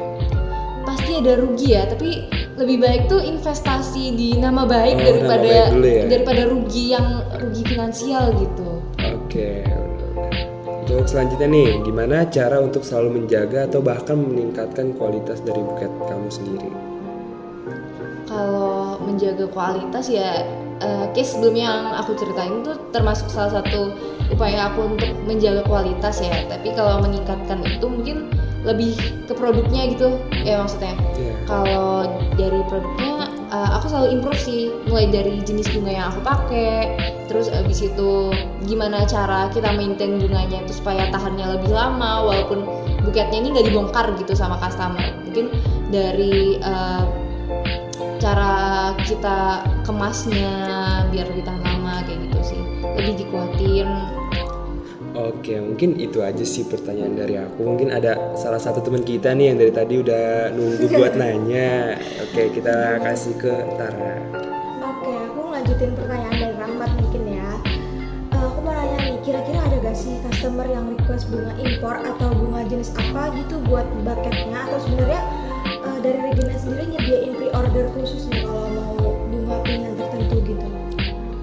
pasti 0.82 1.22
ada 1.22 1.38
rugi 1.38 1.78
ya 1.78 1.86
tapi 1.86 2.26
lebih 2.58 2.82
baik 2.82 3.02
tuh 3.06 3.22
investasi 3.22 4.18
di 4.18 4.42
nama 4.42 4.66
baik 4.66 4.98
Oh, 4.98 5.06
daripada 5.06 5.38
nama 5.38 5.46
baik 5.46 5.70
dulu 5.70 5.86
ya. 5.88 6.04
daripada 6.10 6.42
rugi 6.50 6.84
yang 6.90 7.08
rugi 7.38 7.64
finansial 7.64 8.34
gitu 8.42 8.70
Oke. 9.22 9.62
Untuk 10.82 11.08
selanjutnya 11.08 11.48
nih, 11.48 11.88
gimana 11.88 12.28
cara 12.28 12.60
untuk 12.60 12.84
selalu 12.84 13.24
menjaga 13.24 13.64
atau 13.64 13.80
bahkan 13.80 14.20
meningkatkan 14.20 14.92
kualitas 15.00 15.40
dari 15.40 15.62
buket 15.62 15.88
kamu 16.04 16.28
sendiri? 16.28 16.72
kalau 18.28 18.96
menjaga 19.04 19.44
kualitas 19.52 20.08
ya 20.08 20.44
eh, 20.82 21.06
case 21.14 21.38
sebelumnya 21.38 21.70
yang 21.70 21.82
aku 21.96 22.18
ceritain 22.18 22.66
itu 22.66 22.74
termasuk 22.90 23.30
salah 23.30 23.62
satu 23.62 23.94
upaya 24.34 24.74
aku 24.74 24.98
untuk 24.98 25.12
menjaga 25.30 25.62
kualitas 25.70 26.20
ya. 26.20 26.44
Tapi 26.50 26.74
kalau 26.74 27.06
meningkatkan 27.06 27.62
itu 27.64 27.86
mungkin 27.86 28.18
lebih 28.62 28.94
ke 29.26 29.34
produknya 29.34 29.90
gitu 29.90 30.22
ya 30.46 30.62
maksudnya. 30.62 30.94
Iya. 31.18 31.34
kalau 31.50 32.06
dari 32.38 32.62
produknya 32.70 33.14
eh, 33.54 33.70
aku 33.78 33.86
selalu 33.90 34.08
improve 34.20 34.42
sih. 34.42 34.62
Mulai 34.90 35.08
dari 35.10 35.36
jenis 35.42 35.70
bunga 35.74 35.92
yang 35.92 36.06
aku 36.14 36.22
pakai 36.26 36.98
terus 37.32 37.48
abis 37.48 37.88
itu 37.88 38.36
gimana 38.68 39.08
cara 39.08 39.48
kita 39.56 39.72
maintain 39.72 40.20
bunganya 40.20 40.68
itu 40.68 40.76
supaya 40.84 41.08
tahannya 41.16 41.56
lebih 41.56 41.72
lama 41.72 42.28
walaupun 42.28 42.68
buketnya 43.08 43.40
ini 43.40 43.56
nggak 43.56 43.68
dibongkar 43.72 44.06
gitu 44.20 44.34
sama 44.36 44.60
customer. 44.60 45.06
Mungkin 45.26 45.46
dari 45.90 46.62
eh, 46.62 47.21
cara 48.22 48.54
kita 49.02 49.66
kemasnya 49.82 50.54
biar 51.10 51.26
lebih 51.34 51.42
tahan 51.42 51.62
lama 51.66 52.06
kayak 52.06 52.30
gitu 52.30 52.40
sih 52.54 52.62
lebih 52.94 53.26
dikuatin 53.26 53.90
Oke, 55.12 55.60
mungkin 55.60 56.00
itu 56.00 56.24
aja 56.24 56.40
sih 56.40 56.64
pertanyaan 56.64 57.20
dari 57.20 57.36
aku. 57.36 57.68
Mungkin 57.68 57.92
ada 57.92 58.32
salah 58.40 58.64
satu 58.64 58.80
teman 58.80 59.04
kita 59.04 59.36
nih 59.36 59.52
yang 59.52 59.58
dari 59.60 59.74
tadi 59.76 60.00
udah 60.00 60.56
nunggu 60.56 60.88
buat 60.88 61.14
nanya. 61.20 62.00
Oke, 62.24 62.48
kita 62.56 62.96
kasih 63.04 63.36
ke 63.36 63.52
Tara. 63.76 64.24
Oke, 64.80 65.12
aku 65.12 65.52
lanjutin 65.52 65.92
pertanyaan 66.00 66.36
dari 66.40 66.56
Rahmat 66.56 66.92
mungkin 66.96 67.24
ya. 67.28 67.50
Eh, 68.32 68.40
aku 68.40 68.60
mau 68.64 68.72
nanya 68.72 68.98
nih, 69.04 69.20
kira-kira 69.28 69.60
ada 69.60 69.78
gak 69.84 69.98
sih 70.00 70.16
customer 70.32 70.68
yang 70.72 70.96
request 70.96 71.28
bunga 71.28 71.54
impor 71.60 71.96
atau 72.00 72.30
bunga 72.32 72.62
jenis 72.72 72.96
apa 72.96 73.36
gitu 73.36 73.60
buat 73.68 73.84
bucketnya? 74.08 74.64
Atau 74.72 74.80
sebenarnya 74.88 75.22
eh, 75.92 76.00
dari 76.08 76.20
sendiri 76.62 76.94
nyediain 76.94 77.34
pre-order 77.34 77.86
khusus 77.98 78.30
nih 78.30 78.46
kalau 78.46 78.70
mau 78.70 78.94
bunga 79.34 79.56
pilihan 79.66 79.94
tertentu 79.98 80.36
gitu? 80.46 80.68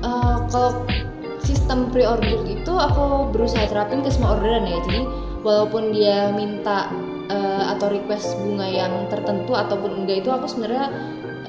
Eh, 0.07 0.37
kalau 0.55 0.71
sistem 1.43 1.91
pre-order 1.91 2.47
itu 2.47 2.71
aku 2.71 3.35
berusaha 3.35 3.67
terapin 3.67 4.07
ke 4.07 4.15
semua 4.15 4.39
orderan 4.39 4.63
ya 4.71 4.79
jadi 4.87 5.03
walaupun 5.43 5.91
dia 5.91 6.31
minta 6.31 6.87
eh, 7.27 7.65
atau 7.75 7.91
request 7.91 8.39
bunga 8.39 8.71
yang 8.71 9.11
tertentu 9.11 9.59
ataupun 9.59 10.07
enggak 10.07 10.23
itu 10.23 10.31
aku 10.31 10.47
sebenarnya 10.47 10.87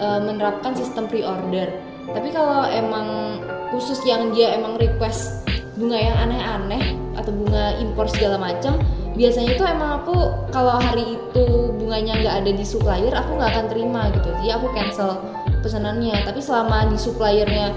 eh, 0.02 0.20
menerapkan 0.26 0.74
sistem 0.74 1.06
pre-order 1.06 1.70
tapi 2.10 2.34
kalau 2.34 2.66
emang 2.74 3.38
khusus 3.70 4.02
yang 4.02 4.34
dia 4.34 4.58
emang 4.58 4.82
request 4.82 5.46
bunga 5.78 6.00
yang 6.02 6.18
aneh-aneh 6.26 6.98
atau 7.14 7.30
bunga 7.30 7.78
impor 7.78 8.10
segala 8.10 8.42
macam 8.42 8.82
biasanya 9.20 9.52
itu 9.60 9.64
emang 9.68 10.00
aku 10.00 10.16
kalau 10.56 10.80
hari 10.80 11.20
itu 11.20 11.46
bunganya 11.76 12.24
nggak 12.24 12.36
ada 12.40 12.52
di 12.56 12.64
supplier 12.64 13.12
aku 13.12 13.36
nggak 13.36 13.52
akan 13.52 13.66
terima 13.68 14.02
gitu. 14.16 14.32
Jadi 14.40 14.50
aku 14.56 14.72
cancel 14.72 15.20
pesanannya. 15.60 16.24
Tapi 16.24 16.40
selama 16.40 16.88
di 16.88 16.96
suppliernya 16.96 17.76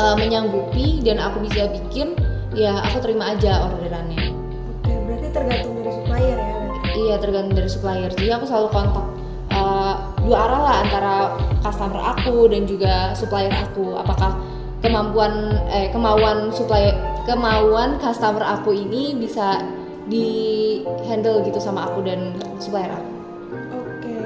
uh, 0.00 0.16
menyanggupi 0.16 1.04
dan 1.04 1.20
aku 1.20 1.44
bisa 1.44 1.68
bikin 1.68 2.16
ya 2.56 2.80
aku 2.88 3.04
terima 3.04 3.36
aja 3.36 3.68
orderannya. 3.68 4.32
Oke, 4.80 4.96
berarti 5.04 5.28
tergantung 5.28 5.76
dari 5.76 5.92
supplier 5.92 6.38
ya. 6.40 6.56
iya 6.96 7.14
tergantung 7.20 7.54
dari 7.60 7.68
supplier. 7.68 8.10
Jadi 8.16 8.30
aku 8.32 8.44
selalu 8.48 8.68
kontak 8.72 9.06
uh, 9.52 9.94
dua 10.24 10.36
arah 10.40 10.60
lah 10.64 10.76
antara 10.88 11.14
customer 11.60 12.00
aku 12.16 12.48
dan 12.48 12.64
juga 12.64 13.12
supplier 13.12 13.52
aku. 13.52 14.00
Apakah 14.00 14.40
kemampuan 14.80 15.60
eh 15.68 15.92
kemauan 15.92 16.48
supplier 16.48 16.96
kemauan 17.28 18.00
customer 18.00 18.40
aku 18.40 18.72
ini 18.72 19.12
bisa 19.20 19.60
di 20.06 20.28
handle 21.06 21.42
gitu 21.42 21.58
sama 21.58 21.90
aku 21.90 22.02
dan 22.06 22.34
supplier 22.62 22.90
aku 22.90 23.10
Oke, 23.74 24.16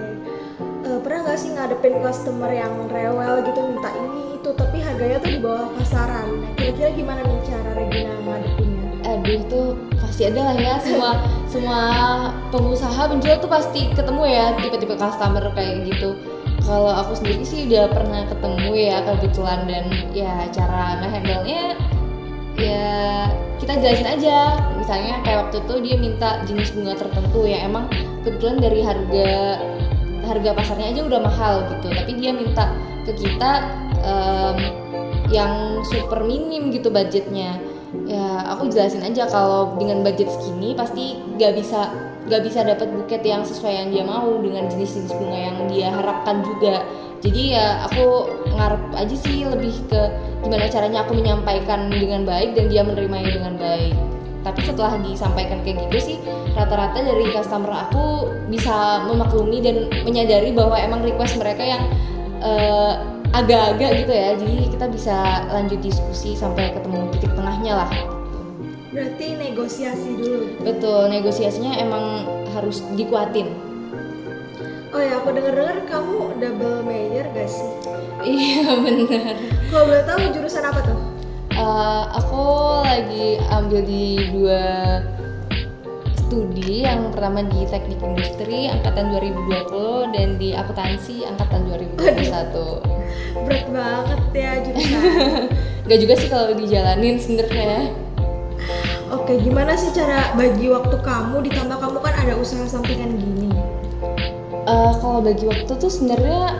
Eh, 0.80 0.98
pernah 1.04 1.20
nggak 1.28 1.38
sih 1.38 1.50
ngadepin 1.52 2.00
customer 2.00 2.48
yang 2.48 2.72
rewel 2.88 3.44
gitu 3.44 3.60
minta 3.64 3.90
ini 3.94 4.40
itu 4.40 4.50
tapi 4.56 4.80
harganya 4.80 5.20
tuh 5.20 5.30
di 5.36 5.40
bawah 5.40 5.68
pasaran. 5.76 6.40
Nah, 6.40 6.50
kira-kira 6.56 6.88
gimana 6.96 7.20
nih 7.20 7.38
cara 7.44 7.70
Regina 7.76 8.14
ngadepinnya? 8.24 8.80
aduh 9.00 9.34
itu 9.42 9.60
pasti 9.98 10.22
ada 10.28 10.40
lah 10.52 10.56
ya 10.56 10.74
semua 10.78 11.10
semua 11.52 11.80
pengusaha 12.52 13.10
penjual 13.10 13.36
tuh 13.42 13.50
pasti 13.50 13.90
ketemu 13.90 14.22
ya 14.28 14.44
tipe-tipe 14.60 14.94
customer 14.94 15.44
kayak 15.56 15.88
gitu 15.88 16.14
kalau 16.62 16.92
aku 16.92 17.18
sendiri 17.18 17.42
sih 17.42 17.66
udah 17.66 17.90
pernah 17.90 18.22
ketemu 18.28 18.70
ya 18.76 18.96
kebetulan 19.02 19.66
dan 19.66 19.84
ya 20.14 20.46
cara 20.54 21.00
ngehandle-nya 21.02 21.74
ya 22.60 23.26
kita 23.60 23.72
jelasin 23.80 24.08
aja. 24.08 24.36
Misalnya 24.76 25.20
kayak 25.24 25.38
waktu 25.48 25.56
itu 25.64 25.74
dia 25.84 25.96
minta 25.96 26.28
jenis 26.44 26.72
bunga 26.76 26.94
tertentu 26.96 27.40
ya. 27.48 27.64
Emang 27.64 27.88
kebetulan 28.22 28.56
dari 28.60 28.80
harga 28.84 29.30
harga 30.20 30.50
pasarnya 30.52 30.92
aja 30.92 31.00
udah 31.04 31.20
mahal 31.20 31.54
gitu. 31.76 31.88
Tapi 31.90 32.12
dia 32.20 32.30
minta 32.36 32.70
ke 33.08 33.12
kita 33.16 33.52
em, 34.04 34.58
yang 35.32 35.80
super 35.88 36.20
minim 36.24 36.68
gitu 36.72 36.92
budgetnya. 36.92 37.56
Ya 38.06 38.46
aku 38.46 38.70
jelasin 38.70 39.02
aja 39.02 39.26
kalau 39.26 39.74
dengan 39.74 40.06
budget 40.06 40.30
segini 40.30 40.78
pasti 40.78 41.18
gak 41.42 41.58
bisa 41.58 41.90
gak 42.30 42.46
bisa 42.46 42.62
dapat 42.62 42.86
buket 42.94 43.26
yang 43.26 43.42
sesuai 43.42 43.74
yang 43.74 43.88
dia 43.90 44.04
mau 44.06 44.30
dengan 44.38 44.70
jenis-jenis 44.70 45.10
bunga 45.10 45.38
yang 45.50 45.58
dia 45.66 45.88
harapkan 45.90 46.46
juga 46.46 46.86
jadi 47.20 47.42
ya 47.52 47.66
aku 47.84 48.32
ngarep 48.56 48.82
aja 48.96 49.16
sih 49.16 49.44
lebih 49.44 49.76
ke 49.92 50.00
gimana 50.40 50.72
caranya 50.72 51.04
aku 51.04 51.12
menyampaikan 51.12 51.92
dengan 51.92 52.24
baik 52.24 52.56
dan 52.56 52.72
dia 52.72 52.80
menerimanya 52.80 53.28
dengan 53.28 53.54
baik. 53.60 53.92
Tapi 54.40 54.60
setelah 54.64 54.96
disampaikan 55.04 55.60
kayak 55.60 55.84
gitu 55.84 55.98
sih 56.00 56.16
rata-rata 56.56 57.04
dari 57.04 57.28
customer 57.28 57.68
aku 57.76 58.24
bisa 58.48 59.04
memaklumi 59.04 59.60
dan 59.60 59.92
menyadari 60.08 60.48
bahwa 60.56 60.80
emang 60.80 61.04
request 61.04 61.36
mereka 61.36 61.60
yang 61.60 61.82
eh, 62.40 62.92
agak-agak 63.36 64.00
gitu 64.00 64.12
ya. 64.16 64.28
Jadi 64.40 64.56
kita 64.72 64.86
bisa 64.88 65.16
lanjut 65.52 65.80
diskusi 65.84 66.32
sampai 66.32 66.72
ketemu 66.72 67.04
titik 67.12 67.36
tengahnya 67.36 67.84
lah. 67.84 67.90
Berarti 68.90 69.38
negosiasi 69.38 70.18
dulu. 70.18 70.66
betul 70.66 71.06
negosiasinya 71.12 71.78
emang 71.78 72.26
harus 72.58 72.82
dikuatin 72.98 73.69
Oh 74.90 74.98
ya, 74.98 75.22
aku 75.22 75.30
denger-denger 75.30 75.86
kamu 75.86 76.18
double 76.42 76.82
major 76.82 77.26
gak 77.30 77.46
sih? 77.46 77.70
iya 78.26 78.74
benar 78.74 79.38
Kalau 79.70 79.84
boleh 79.86 80.04
tahu 80.04 80.20
jurusan 80.34 80.66
apa 80.66 80.80
tuh? 80.82 80.98
Eh, 81.54 82.04
aku 82.18 82.44
lagi 82.82 83.38
ambil 83.54 83.80
di 83.86 84.18
dua 84.34 84.64
studi 86.18 86.82
yang 86.82 87.10
pertama 87.14 87.46
di 87.46 87.70
teknik 87.70 88.02
industri 88.02 88.66
angkatan 88.66 89.14
2020 89.14 90.14
dan 90.14 90.28
di 90.42 90.58
akuntansi 90.58 91.22
angkatan 91.26 91.70
2021 91.70 93.46
Berat 93.46 93.66
banget 93.70 94.20
ya 94.34 94.52
jurusan. 94.58 95.00
Gak 95.90 95.98
juga 96.02 96.14
sih 96.18 96.28
kalau 96.30 96.50
dijalanin 96.58 97.14
sebenarnya 97.22 97.94
Oke, 99.10 99.38
gimana 99.42 99.74
sih 99.74 99.90
cara 99.94 100.34
bagi 100.38 100.70
waktu 100.70 100.98
kamu 101.02 101.46
ditambah 101.46 101.78
kamu 101.78 101.98
kan 101.98 102.14
ada 102.26 102.34
usaha 102.38 102.62
sampingan 102.66 103.14
gini? 103.18 103.50
Eh, 104.68 104.92
kalau 105.00 105.24
bagi 105.24 105.48
waktu 105.48 105.72
tuh 105.72 105.88
sebenarnya 105.88 106.52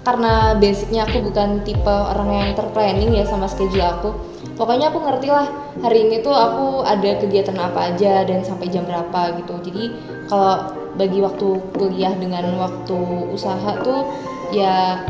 karena 0.00 0.56
basicnya 0.56 1.04
aku 1.04 1.28
bukan 1.28 1.60
tipe 1.66 1.90
orang 1.90 2.30
yang 2.30 2.50
terplanning 2.54 3.10
ya 3.12 3.26
sama 3.26 3.50
schedule 3.50 3.84
aku. 3.84 4.10
Pokoknya 4.54 4.92
aku 4.92 5.00
ngerti 5.02 5.28
lah 5.32 5.48
hari 5.80 6.08
ini 6.08 6.20
tuh 6.20 6.32
aku 6.32 6.84
ada 6.84 7.16
kegiatan 7.20 7.56
apa 7.56 7.92
aja 7.92 8.22
dan 8.24 8.44
sampai 8.46 8.70
jam 8.70 8.86
berapa 8.86 9.40
gitu. 9.40 9.54
Jadi 9.66 9.84
kalau 10.28 10.72
bagi 10.94 11.18
waktu 11.20 11.48
kuliah 11.74 12.12
dengan 12.16 12.60
waktu 12.60 12.98
usaha 13.32 13.70
tuh 13.82 14.04
ya 14.52 15.00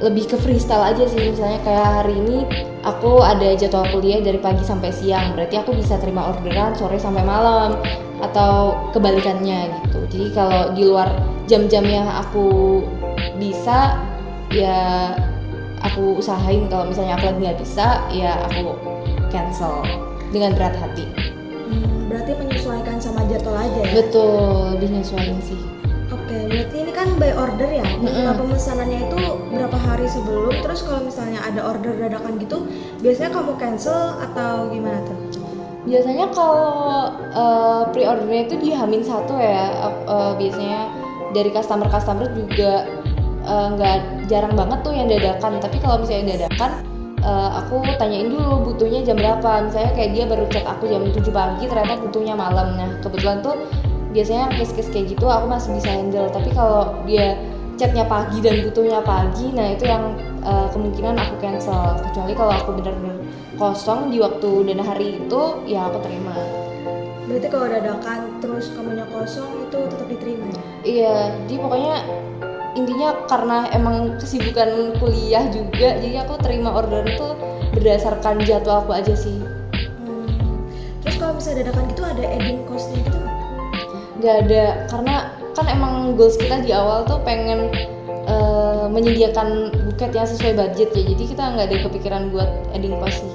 lebih 0.00 0.32
ke 0.32 0.36
freestyle 0.40 0.86
aja 0.86 1.04
sih. 1.06 1.34
Misalnya 1.34 1.60
kayak 1.62 1.88
hari 2.02 2.14
ini 2.18 2.36
aku 2.82 3.20
ada 3.20 3.52
jadwal 3.58 3.84
kuliah 3.92 4.22
dari 4.24 4.40
pagi 4.40 4.64
sampai 4.64 4.90
siang 4.90 5.36
berarti 5.36 5.60
aku 5.60 5.76
bisa 5.76 6.00
terima 6.00 6.30
orderan 6.30 6.72
sore 6.72 6.96
sampai 6.96 7.22
malam 7.22 7.76
atau 8.22 8.74
kebalikannya 8.96 9.70
gitu. 9.86 9.98
Jadi 10.10 10.26
kalau 10.34 10.72
di 10.74 10.82
luar 10.86 11.10
jam-jam 11.50 11.82
yang 11.82 12.06
aku 12.06 12.78
bisa 13.42 13.98
ya 14.54 15.10
aku 15.82 16.22
usahain 16.22 16.70
kalau 16.70 16.86
misalnya 16.86 17.18
aku 17.18 17.34
lagi 17.34 17.38
nggak 17.42 17.58
bisa 17.58 18.06
ya 18.14 18.38
aku 18.46 18.78
cancel 19.34 19.82
dengan 20.30 20.54
berat 20.54 20.78
hati 20.78 21.02
Hmm, 21.70 22.10
berarti 22.10 22.34
menyesuaikan 22.34 22.98
sama 22.98 23.22
jadwal 23.30 23.54
aja 23.54 23.78
ya? 23.78 23.94
betul 23.94 24.74
dinyesuaiin 24.78 25.38
sih 25.42 25.58
Oke, 26.10 26.46
berarti 26.50 26.76
ini 26.82 26.90
kan 26.90 27.06
by 27.22 27.30
order 27.38 27.70
ya? 27.70 27.86
Nah, 28.02 28.34
pemesanannya 28.34 29.06
itu 29.06 29.18
berapa 29.54 29.78
hari 29.78 30.10
sebelum? 30.10 30.58
Terus 30.58 30.82
kalau 30.82 31.06
misalnya 31.06 31.38
ada 31.38 31.62
order 31.62 31.94
dadakan 31.94 32.38
gitu, 32.42 32.66
biasanya 32.98 33.30
kamu 33.30 33.54
cancel 33.62 34.18
atau 34.18 34.66
gimana 34.74 34.98
tuh? 35.06 35.18
biasanya 35.80 36.28
kalau 36.36 37.08
eh, 37.32 37.82
pre-ordernya 37.94 38.40
itu 38.46 38.54
di 38.60 38.70
Hamin 38.74 39.00
satu 39.00 39.32
ya 39.38 39.70
eh, 39.88 40.32
biasanya 40.36 40.92
dari 41.30 41.50
customer-customer 41.54 42.32
juga 42.34 42.86
eh, 43.46 43.66
nggak 43.76 43.96
jarang 44.30 44.54
banget 44.54 44.78
tuh 44.82 44.92
yang 44.94 45.08
dadakan. 45.10 45.58
Tapi 45.58 45.76
kalau 45.82 46.02
misalnya 46.02 46.36
dadakan 46.38 46.70
eh, 47.22 47.50
aku 47.60 47.82
tanyain 47.98 48.28
dulu 48.30 48.72
butuhnya 48.72 49.00
jam 49.06 49.16
berapa. 49.18 49.66
Misalnya 49.68 49.90
kayak 49.96 50.10
dia 50.14 50.24
baru 50.26 50.44
chat 50.50 50.64
aku 50.66 50.84
jam 50.90 51.02
7 51.06 51.20
pagi 51.30 51.64
ternyata 51.66 51.94
butuhnya 52.02 52.34
malam. 52.34 52.76
Nah 52.76 52.88
kebetulan 53.02 53.42
tuh 53.42 53.54
biasanya 54.10 54.50
case-case 54.58 54.90
kayak 54.90 55.14
gitu 55.14 55.26
aku 55.30 55.46
masih 55.46 55.70
bisa 55.78 55.90
handle. 55.90 56.28
Tapi 56.30 56.50
kalau 56.54 56.98
dia 57.06 57.38
chatnya 57.80 58.04
pagi 58.04 58.44
dan 58.44 58.60
butuhnya 58.60 59.00
pagi 59.00 59.56
nah 59.56 59.72
itu 59.72 59.88
yang 59.88 60.14
eh, 60.42 60.66
kemungkinan 60.74 61.14
aku 61.16 61.34
cancel. 61.42 61.98
Kecuali 62.10 62.32
kalau 62.36 62.52
aku 62.54 62.70
benar-benar 62.78 63.20
kosong 63.60 64.08
di 64.08 64.16
waktu 64.24 64.72
dan 64.72 64.80
hari 64.80 65.20
itu 65.20 65.40
ya 65.68 65.92
aku 65.92 66.00
terima 66.00 66.32
Berarti 67.30 67.46
kalau 67.46 67.66
dadakan 67.70 68.18
terus 68.42 68.74
kamunya 68.74 69.06
kosong 69.06 69.70
itu 69.70 69.78
tetap 69.86 70.06
diterima 70.10 70.44
ya? 70.50 70.62
iya 70.82 71.16
jadi 71.46 71.56
pokoknya 71.62 71.94
intinya 72.74 73.08
karena 73.30 73.58
emang 73.70 74.18
kesibukan 74.18 74.98
kuliah 74.98 75.46
juga 75.54 75.94
jadi 76.02 76.26
aku 76.26 76.42
terima 76.42 76.74
order 76.74 77.06
itu 77.06 77.26
berdasarkan 77.78 78.42
jadwal 78.42 78.82
aku 78.82 78.98
aja 78.98 79.14
sih 79.14 79.38
Hmm. 80.00 80.66
Terus 81.06 81.16
kalau 81.22 81.38
misalnya 81.38 81.70
dadakan 81.70 81.84
gitu 81.94 82.02
ada 82.02 82.24
adding 82.34 82.60
cost-nya 82.66 82.98
gitu 83.04 83.18
nggak? 84.20 84.36
ada 84.44 84.64
karena 84.90 85.14
kan 85.54 85.66
emang 85.70 86.18
goals 86.18 86.36
kita 86.36 86.60
di 86.60 86.74
awal 86.74 87.06
tuh 87.08 87.22
pengen 87.24 87.72
eh, 88.26 88.86
menyediakan 88.90 89.70
buket 89.86 90.10
yang 90.12 90.28
sesuai 90.28 90.58
budget 90.58 90.90
ya 90.92 91.02
jadi 91.14 91.24
kita 91.30 91.42
nggak 91.56 91.66
ada 91.72 91.76
kepikiran 91.88 92.22
buat 92.34 92.50
adding 92.76 92.96
cost 93.00 93.22
sih 93.22 93.32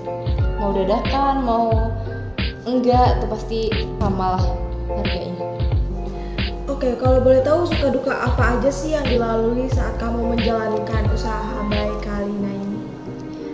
mau 0.62 0.74
dadakan 0.74 1.36
mau 1.42 1.90
enggak 2.66 3.22
tuh 3.22 3.30
pasti 3.30 3.60
sama 4.02 4.38
lah 4.38 4.46
harganya 4.98 5.46
Oke, 6.66 6.98
kalau 7.00 7.24
boleh 7.24 7.40
tahu 7.46 7.64
suka 7.70 7.88
duka 7.94 8.12
apa 8.12 8.58
aja 8.60 8.68
sih 8.74 8.98
yang 8.98 9.06
dilalui 9.06 9.70
saat 9.72 9.96
kamu 9.96 10.36
menjalankan 10.36 11.08
usaha 11.14 11.62
baik 11.72 12.04
Kalina 12.04 12.52
ini? 12.52 12.82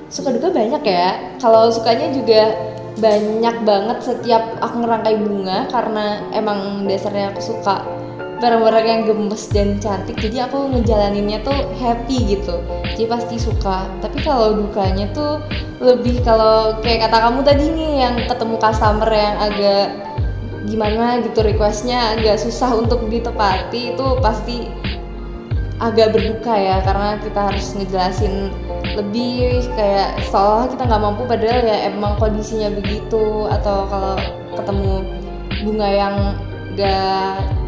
suka 0.07 0.31
duka 0.35 0.49
banyak 0.49 0.83
ya 0.83 1.37
kalau 1.37 1.69
sukanya 1.69 2.11
juga 2.11 2.55
banyak 2.99 3.55
banget 3.63 3.97
setiap 4.03 4.59
aku 4.59 4.83
ngerangkai 4.83 5.15
bunga 5.23 5.71
karena 5.71 6.27
emang 6.35 6.83
dasarnya 6.83 7.31
aku 7.31 7.39
suka 7.39 8.00
barang-barang 8.41 8.85
yang 8.89 9.01
gemes 9.05 9.45
dan 9.53 9.77
cantik 9.77 10.17
jadi 10.17 10.49
aku 10.49 10.73
ngejalaninnya 10.73 11.45
tuh 11.45 11.53
happy 11.77 12.35
gitu. 12.35 12.57
Jadi 12.91 13.05
pasti 13.05 13.35
suka. 13.37 13.85
Tapi 14.01 14.17
kalau 14.25 14.57
dukanya 14.57 15.05
tuh 15.13 15.37
lebih 15.77 16.25
kalau 16.25 16.81
kayak 16.81 17.07
kata 17.07 17.17
kamu 17.29 17.39
tadi 17.45 17.65
nih 17.69 17.91
yang 18.01 18.15
ketemu 18.25 18.55
customer 18.57 19.09
yang 19.13 19.37
agak 19.37 19.85
gimana 20.65 21.21
gitu 21.21 21.41
requestnya 21.41 22.17
agak 22.17 22.37
susah 22.37 22.73
untuk 22.77 23.05
ditepati 23.09 23.93
itu 23.93 24.05
pasti 24.25 24.65
agak 25.77 26.17
berduka 26.17 26.57
ya. 26.57 26.81
Karena 26.81 27.21
kita 27.21 27.39
harus 27.53 27.77
ngejelasin 27.77 28.49
lebih 28.97 29.61
kayak 29.77 30.17
seolah 30.33 30.65
kita 30.65 30.89
nggak 30.89 31.01
mampu 31.05 31.29
padahal 31.29 31.61
ya 31.61 31.93
emang 31.93 32.17
kondisinya 32.17 32.73
begitu. 32.73 33.45
Atau 33.53 33.85
kalau 33.85 34.17
ketemu 34.57 34.93
bunga 35.61 35.89
yang 35.93 36.15
gak 36.73 37.60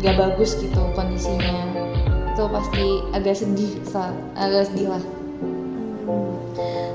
gak 0.00 0.16
bagus 0.16 0.56
gitu 0.58 0.82
kondisinya 0.96 1.68
itu 2.32 2.42
pasti 2.48 2.86
agak 3.12 3.36
sedih 3.36 3.72
agak 4.36 4.72
sedih 4.72 4.96
lah 4.96 5.02
Hmm. 6.10 6.34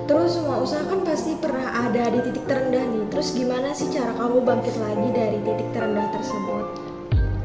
Terus 0.05 0.37
semua 0.37 0.59
usaha 0.61 0.83
kan 0.85 1.01
pasti 1.07 1.39
pernah 1.39 1.87
ada 1.87 2.11
di 2.11 2.19
titik 2.29 2.45
terendah 2.45 2.83
nih. 2.83 3.05
Terus 3.09 3.31
gimana 3.33 3.71
sih 3.71 3.87
cara 3.89 4.11
kamu 4.13 4.43
bangkit 4.43 4.75
lagi 4.77 5.07
dari 5.15 5.37
titik 5.41 5.69
terendah 5.71 6.07
tersebut? 6.11 6.65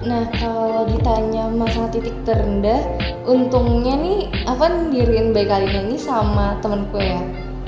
Nah 0.00 0.24
kalau 0.34 0.88
ditanya 0.88 1.48
masalah 1.52 1.88
titik 1.92 2.16
terendah, 2.26 2.84
untungnya 3.24 3.94
nih 3.96 4.18
apa 4.48 4.66
diriin 4.90 5.30
baik 5.30 5.48
kalinya 5.48 5.80
ini 5.88 5.96
sama 5.96 6.58
temenku 6.60 6.98
ya. 7.00 7.20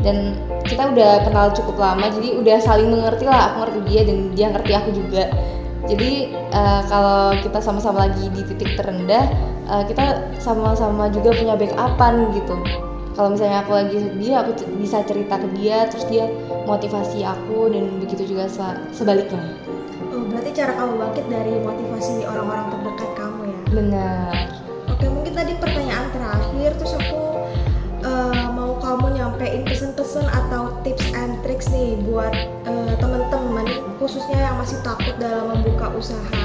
Dan 0.03 0.35
kita 0.67 0.91
udah 0.91 1.31
kenal 1.31 1.55
cukup 1.55 1.79
lama, 1.79 2.11
jadi 2.11 2.43
udah 2.43 2.59
saling 2.59 2.91
mengerti 2.91 3.25
lah. 3.25 3.55
Aku 3.55 3.57
ngerti 3.65 3.81
dia 3.87 4.01
dan 4.03 4.19
dia 4.35 4.47
ngerti 4.51 4.73
aku 4.75 4.91
juga. 4.93 5.25
Jadi 5.91 6.31
eh, 6.35 6.83
kalau 6.87 7.35
kita 7.43 7.59
sama-sama 7.59 8.07
lagi 8.07 8.31
di 8.31 8.43
titik 8.47 8.79
terendah, 8.79 9.27
eh, 9.67 9.83
kita 9.91 10.31
sama-sama 10.39 11.11
juga 11.11 11.35
punya 11.35 11.55
backupan 11.59 12.31
gitu. 12.37 12.55
Kalau 13.13 13.29
misalnya 13.37 13.61
aku 13.61 13.73
lagi 13.77 13.97
sedih, 14.01 14.41
aku 14.41 14.51
bisa 14.81 15.05
cerita 15.05 15.37
ke 15.37 15.49
dia, 15.61 15.85
terus 15.93 16.09
dia 16.09 16.33
motivasi 16.65 17.21
aku 17.21 17.69
dan 17.69 18.01
begitu 18.01 18.33
juga 18.33 18.49
se- 18.49 18.81
sebaliknya. 18.95 19.53
Oh, 20.09 20.25
berarti 20.33 20.51
cara 20.57 20.73
kamu 20.73 20.97
bangkit 20.97 21.27
dari 21.29 21.61
motivasi 21.61 22.25
orang-orang 22.25 22.73
terdekat 22.73 23.11
kamu 23.13 23.41
ya? 23.45 23.59
Benar. 23.69 24.35
Oke, 24.89 25.07
mungkin 25.13 25.33
tadi 25.37 25.53
pertanyaan 25.61 26.09
terakhir 26.17 26.71
terus 26.81 26.95
aku 26.97 27.21
eh, 28.01 28.45
mau 28.57 28.81
kamu 28.81 29.07
nyampein 29.21 29.63
pesan-pesan 29.69 30.27
atau 30.33 30.73
tips 30.81 31.13
and 31.13 31.37
tricks 31.45 31.69
nih 31.69 32.01
buat 32.09 32.33
eh, 32.65 32.95
teman-teman 32.97 33.92
khususnya 34.03 34.51
yang 34.51 34.59
masih 34.59 34.83
takut 34.83 35.15
dalam 35.23 35.55
membuka 35.55 35.95
usaha. 35.95 36.43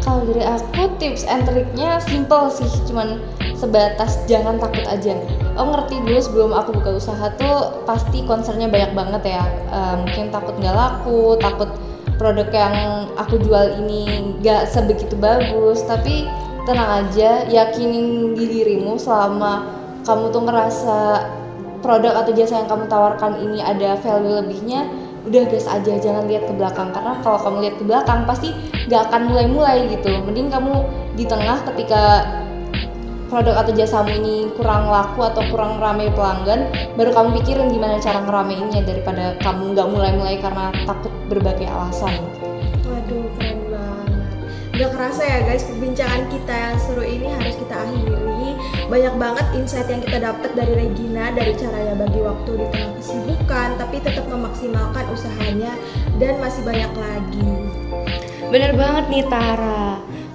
Kalau 0.00 0.24
dari 0.24 0.40
aku 0.40 0.88
tips 0.96 1.28
and 1.28 1.44
triknya 1.44 2.00
simple 2.00 2.48
sih, 2.48 2.70
cuman 2.88 3.20
sebatas 3.52 4.16
jangan 4.24 4.56
takut 4.56 4.86
aja. 4.88 5.12
Oh 5.60 5.68
ngerti 5.68 6.00
dulu 6.00 6.20
sebelum 6.22 6.50
aku 6.56 6.80
buka 6.80 6.96
usaha 6.96 7.28
tuh 7.36 7.84
pasti 7.84 8.24
concernnya 8.24 8.72
banyak 8.72 8.96
banget 8.96 9.36
ya. 9.36 9.44
Eh, 9.68 9.94
mungkin 10.00 10.32
takut 10.32 10.56
nggak 10.56 10.72
laku, 10.72 11.36
takut 11.36 11.68
produk 12.16 12.48
yang 12.48 12.76
aku 13.20 13.36
jual 13.44 13.76
ini 13.84 14.32
nggak 14.40 14.72
sebegitu 14.72 15.18
bagus. 15.20 15.84
Tapi 15.84 16.24
tenang 16.64 17.04
aja, 17.04 17.44
yakinin 17.50 18.32
di 18.32 18.44
dirimu 18.48 18.96
selama 18.96 19.68
kamu 20.06 20.30
tuh 20.30 20.42
ngerasa 20.46 20.98
produk 21.82 22.24
atau 22.24 22.32
jasa 22.32 22.62
yang 22.62 22.68
kamu 22.70 22.88
tawarkan 22.88 23.42
ini 23.42 23.58
ada 23.60 23.98
value 24.00 24.38
lebihnya 24.38 24.86
udah 25.26 25.42
gas 25.50 25.66
aja 25.66 25.98
jangan 25.98 26.30
lihat 26.30 26.46
ke 26.46 26.54
belakang 26.54 26.94
karena 26.94 27.18
kalau 27.20 27.38
kamu 27.42 27.56
lihat 27.66 27.76
ke 27.82 27.84
belakang 27.84 28.20
pasti 28.24 28.48
gak 28.86 29.10
akan 29.10 29.26
mulai-mulai 29.26 29.90
gitu 29.90 30.22
mending 30.22 30.48
kamu 30.48 30.86
di 31.18 31.24
tengah 31.26 31.58
ketika 31.74 32.02
produk 33.26 33.58
atau 33.58 33.74
jasamu 33.74 34.14
ini 34.22 34.46
kurang 34.54 34.86
laku 34.86 35.26
atau 35.26 35.42
kurang 35.50 35.82
ramai 35.82 36.06
pelanggan 36.14 36.70
baru 36.94 37.10
kamu 37.10 37.42
pikirin 37.42 37.74
gimana 37.74 37.98
cara 37.98 38.22
ngerameinnya 38.22 38.86
daripada 38.86 39.34
kamu 39.42 39.74
nggak 39.74 39.88
mulai-mulai 39.90 40.38
karena 40.38 40.70
takut 40.86 41.10
berbagai 41.26 41.66
alasan 41.66 42.14
Waduh, 42.86 43.26
keren 43.34 43.66
banget. 43.66 44.30
Gak 44.78 44.90
kerasa 44.94 45.22
ya 45.26 45.38
guys, 45.42 45.66
perbincangan 45.66 46.22
kita 46.30 46.54
yang 46.54 46.76
seru 46.78 47.02
ini 47.02 47.26
harus 47.34 47.54
kita 47.58 47.74
akhiri. 47.74 48.35
Banyak 48.86 49.14
banget 49.18 49.46
insight 49.58 49.90
yang 49.90 49.98
kita 49.98 50.22
dapat 50.22 50.50
dari 50.54 50.72
Regina, 50.78 51.34
dari 51.34 51.52
caranya 51.58 51.94
bagi 51.98 52.20
waktu 52.22 52.50
di 52.54 52.66
tengah 52.70 52.92
kesibukan, 53.02 53.68
tapi 53.82 53.96
tetap 53.98 54.24
memaksimalkan 54.30 55.04
usahanya 55.10 55.74
dan 56.22 56.38
masih 56.38 56.62
banyak 56.62 56.92
lagi. 56.94 57.50
Bener 58.46 58.72
banget 58.78 59.04
nih 59.10 59.24
Tara. 59.26 59.75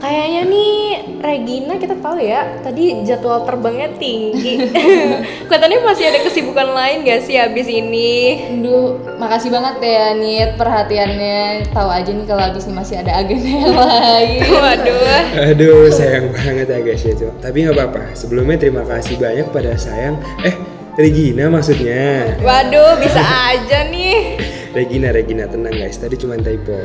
Kayaknya 0.02 0.42
nih 0.50 0.78
Regina 1.22 1.78
kita 1.78 1.94
tahu 2.02 2.18
ya 2.18 2.58
tadi 2.66 3.06
jadwal 3.06 3.46
terbangnya 3.46 3.94
tinggi. 4.02 4.58
Kelihatannya 5.48 5.80
masih 5.86 6.10
ada 6.10 6.20
kesibukan 6.26 6.74
lain 6.74 7.06
gak 7.06 7.22
sih 7.30 7.38
abis 7.38 7.70
ini? 7.70 8.42
Aduh, 8.50 8.98
makasih 9.22 9.54
banget 9.54 9.78
ya 9.86 10.18
Nit 10.18 10.58
perhatiannya. 10.58 11.70
Tahu 11.70 11.90
aja 11.94 12.10
nih 12.10 12.26
kalau 12.26 12.44
abis 12.50 12.66
ini 12.66 12.74
masih 12.74 12.96
ada 12.98 13.14
agenda 13.22 13.46
yang 13.46 13.78
lain. 13.78 14.42
Waduh. 14.66 15.22
Aduh, 15.54 15.82
sayang 15.94 16.34
banget 16.34 16.68
ya 16.74 16.80
guys 16.82 17.06
ya. 17.06 17.30
Tapi 17.38 17.58
nggak 17.70 17.78
apa-apa. 17.78 18.18
Sebelumnya 18.18 18.58
terima 18.58 18.82
kasih 18.82 19.22
banyak 19.22 19.54
pada 19.54 19.78
sayang. 19.78 20.18
Eh, 20.42 20.58
Regina 20.98 21.46
maksudnya. 21.54 22.36
Waduh, 22.42 22.98
bisa 22.98 23.22
aja 23.22 23.86
nih. 23.86 24.42
Regina, 24.78 25.12
Regina 25.12 25.46
tenang 25.52 25.76
guys. 25.76 26.00
Tadi 26.00 26.16
cuma 26.16 26.40
typo. 26.40 26.76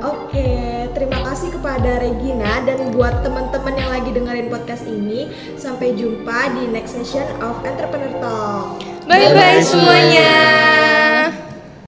Oke, 0.00 0.63
terima 0.94 1.20
kasih 1.26 1.50
kepada 1.50 2.00
Regina 2.00 2.62
dan 2.62 2.94
buat 2.94 3.20
teman-teman 3.26 3.74
yang 3.74 3.90
lagi 3.90 4.10
dengerin 4.14 4.48
podcast 4.48 4.86
ini. 4.86 5.28
Sampai 5.58 5.92
jumpa 5.98 6.54
di 6.54 6.70
next 6.70 6.94
session 6.94 7.26
of 7.42 7.58
Entrepreneur 7.66 8.14
Talk. 8.22 8.80
Bye 9.04 9.34
bye 9.34 9.60
semuanya. 9.60 11.03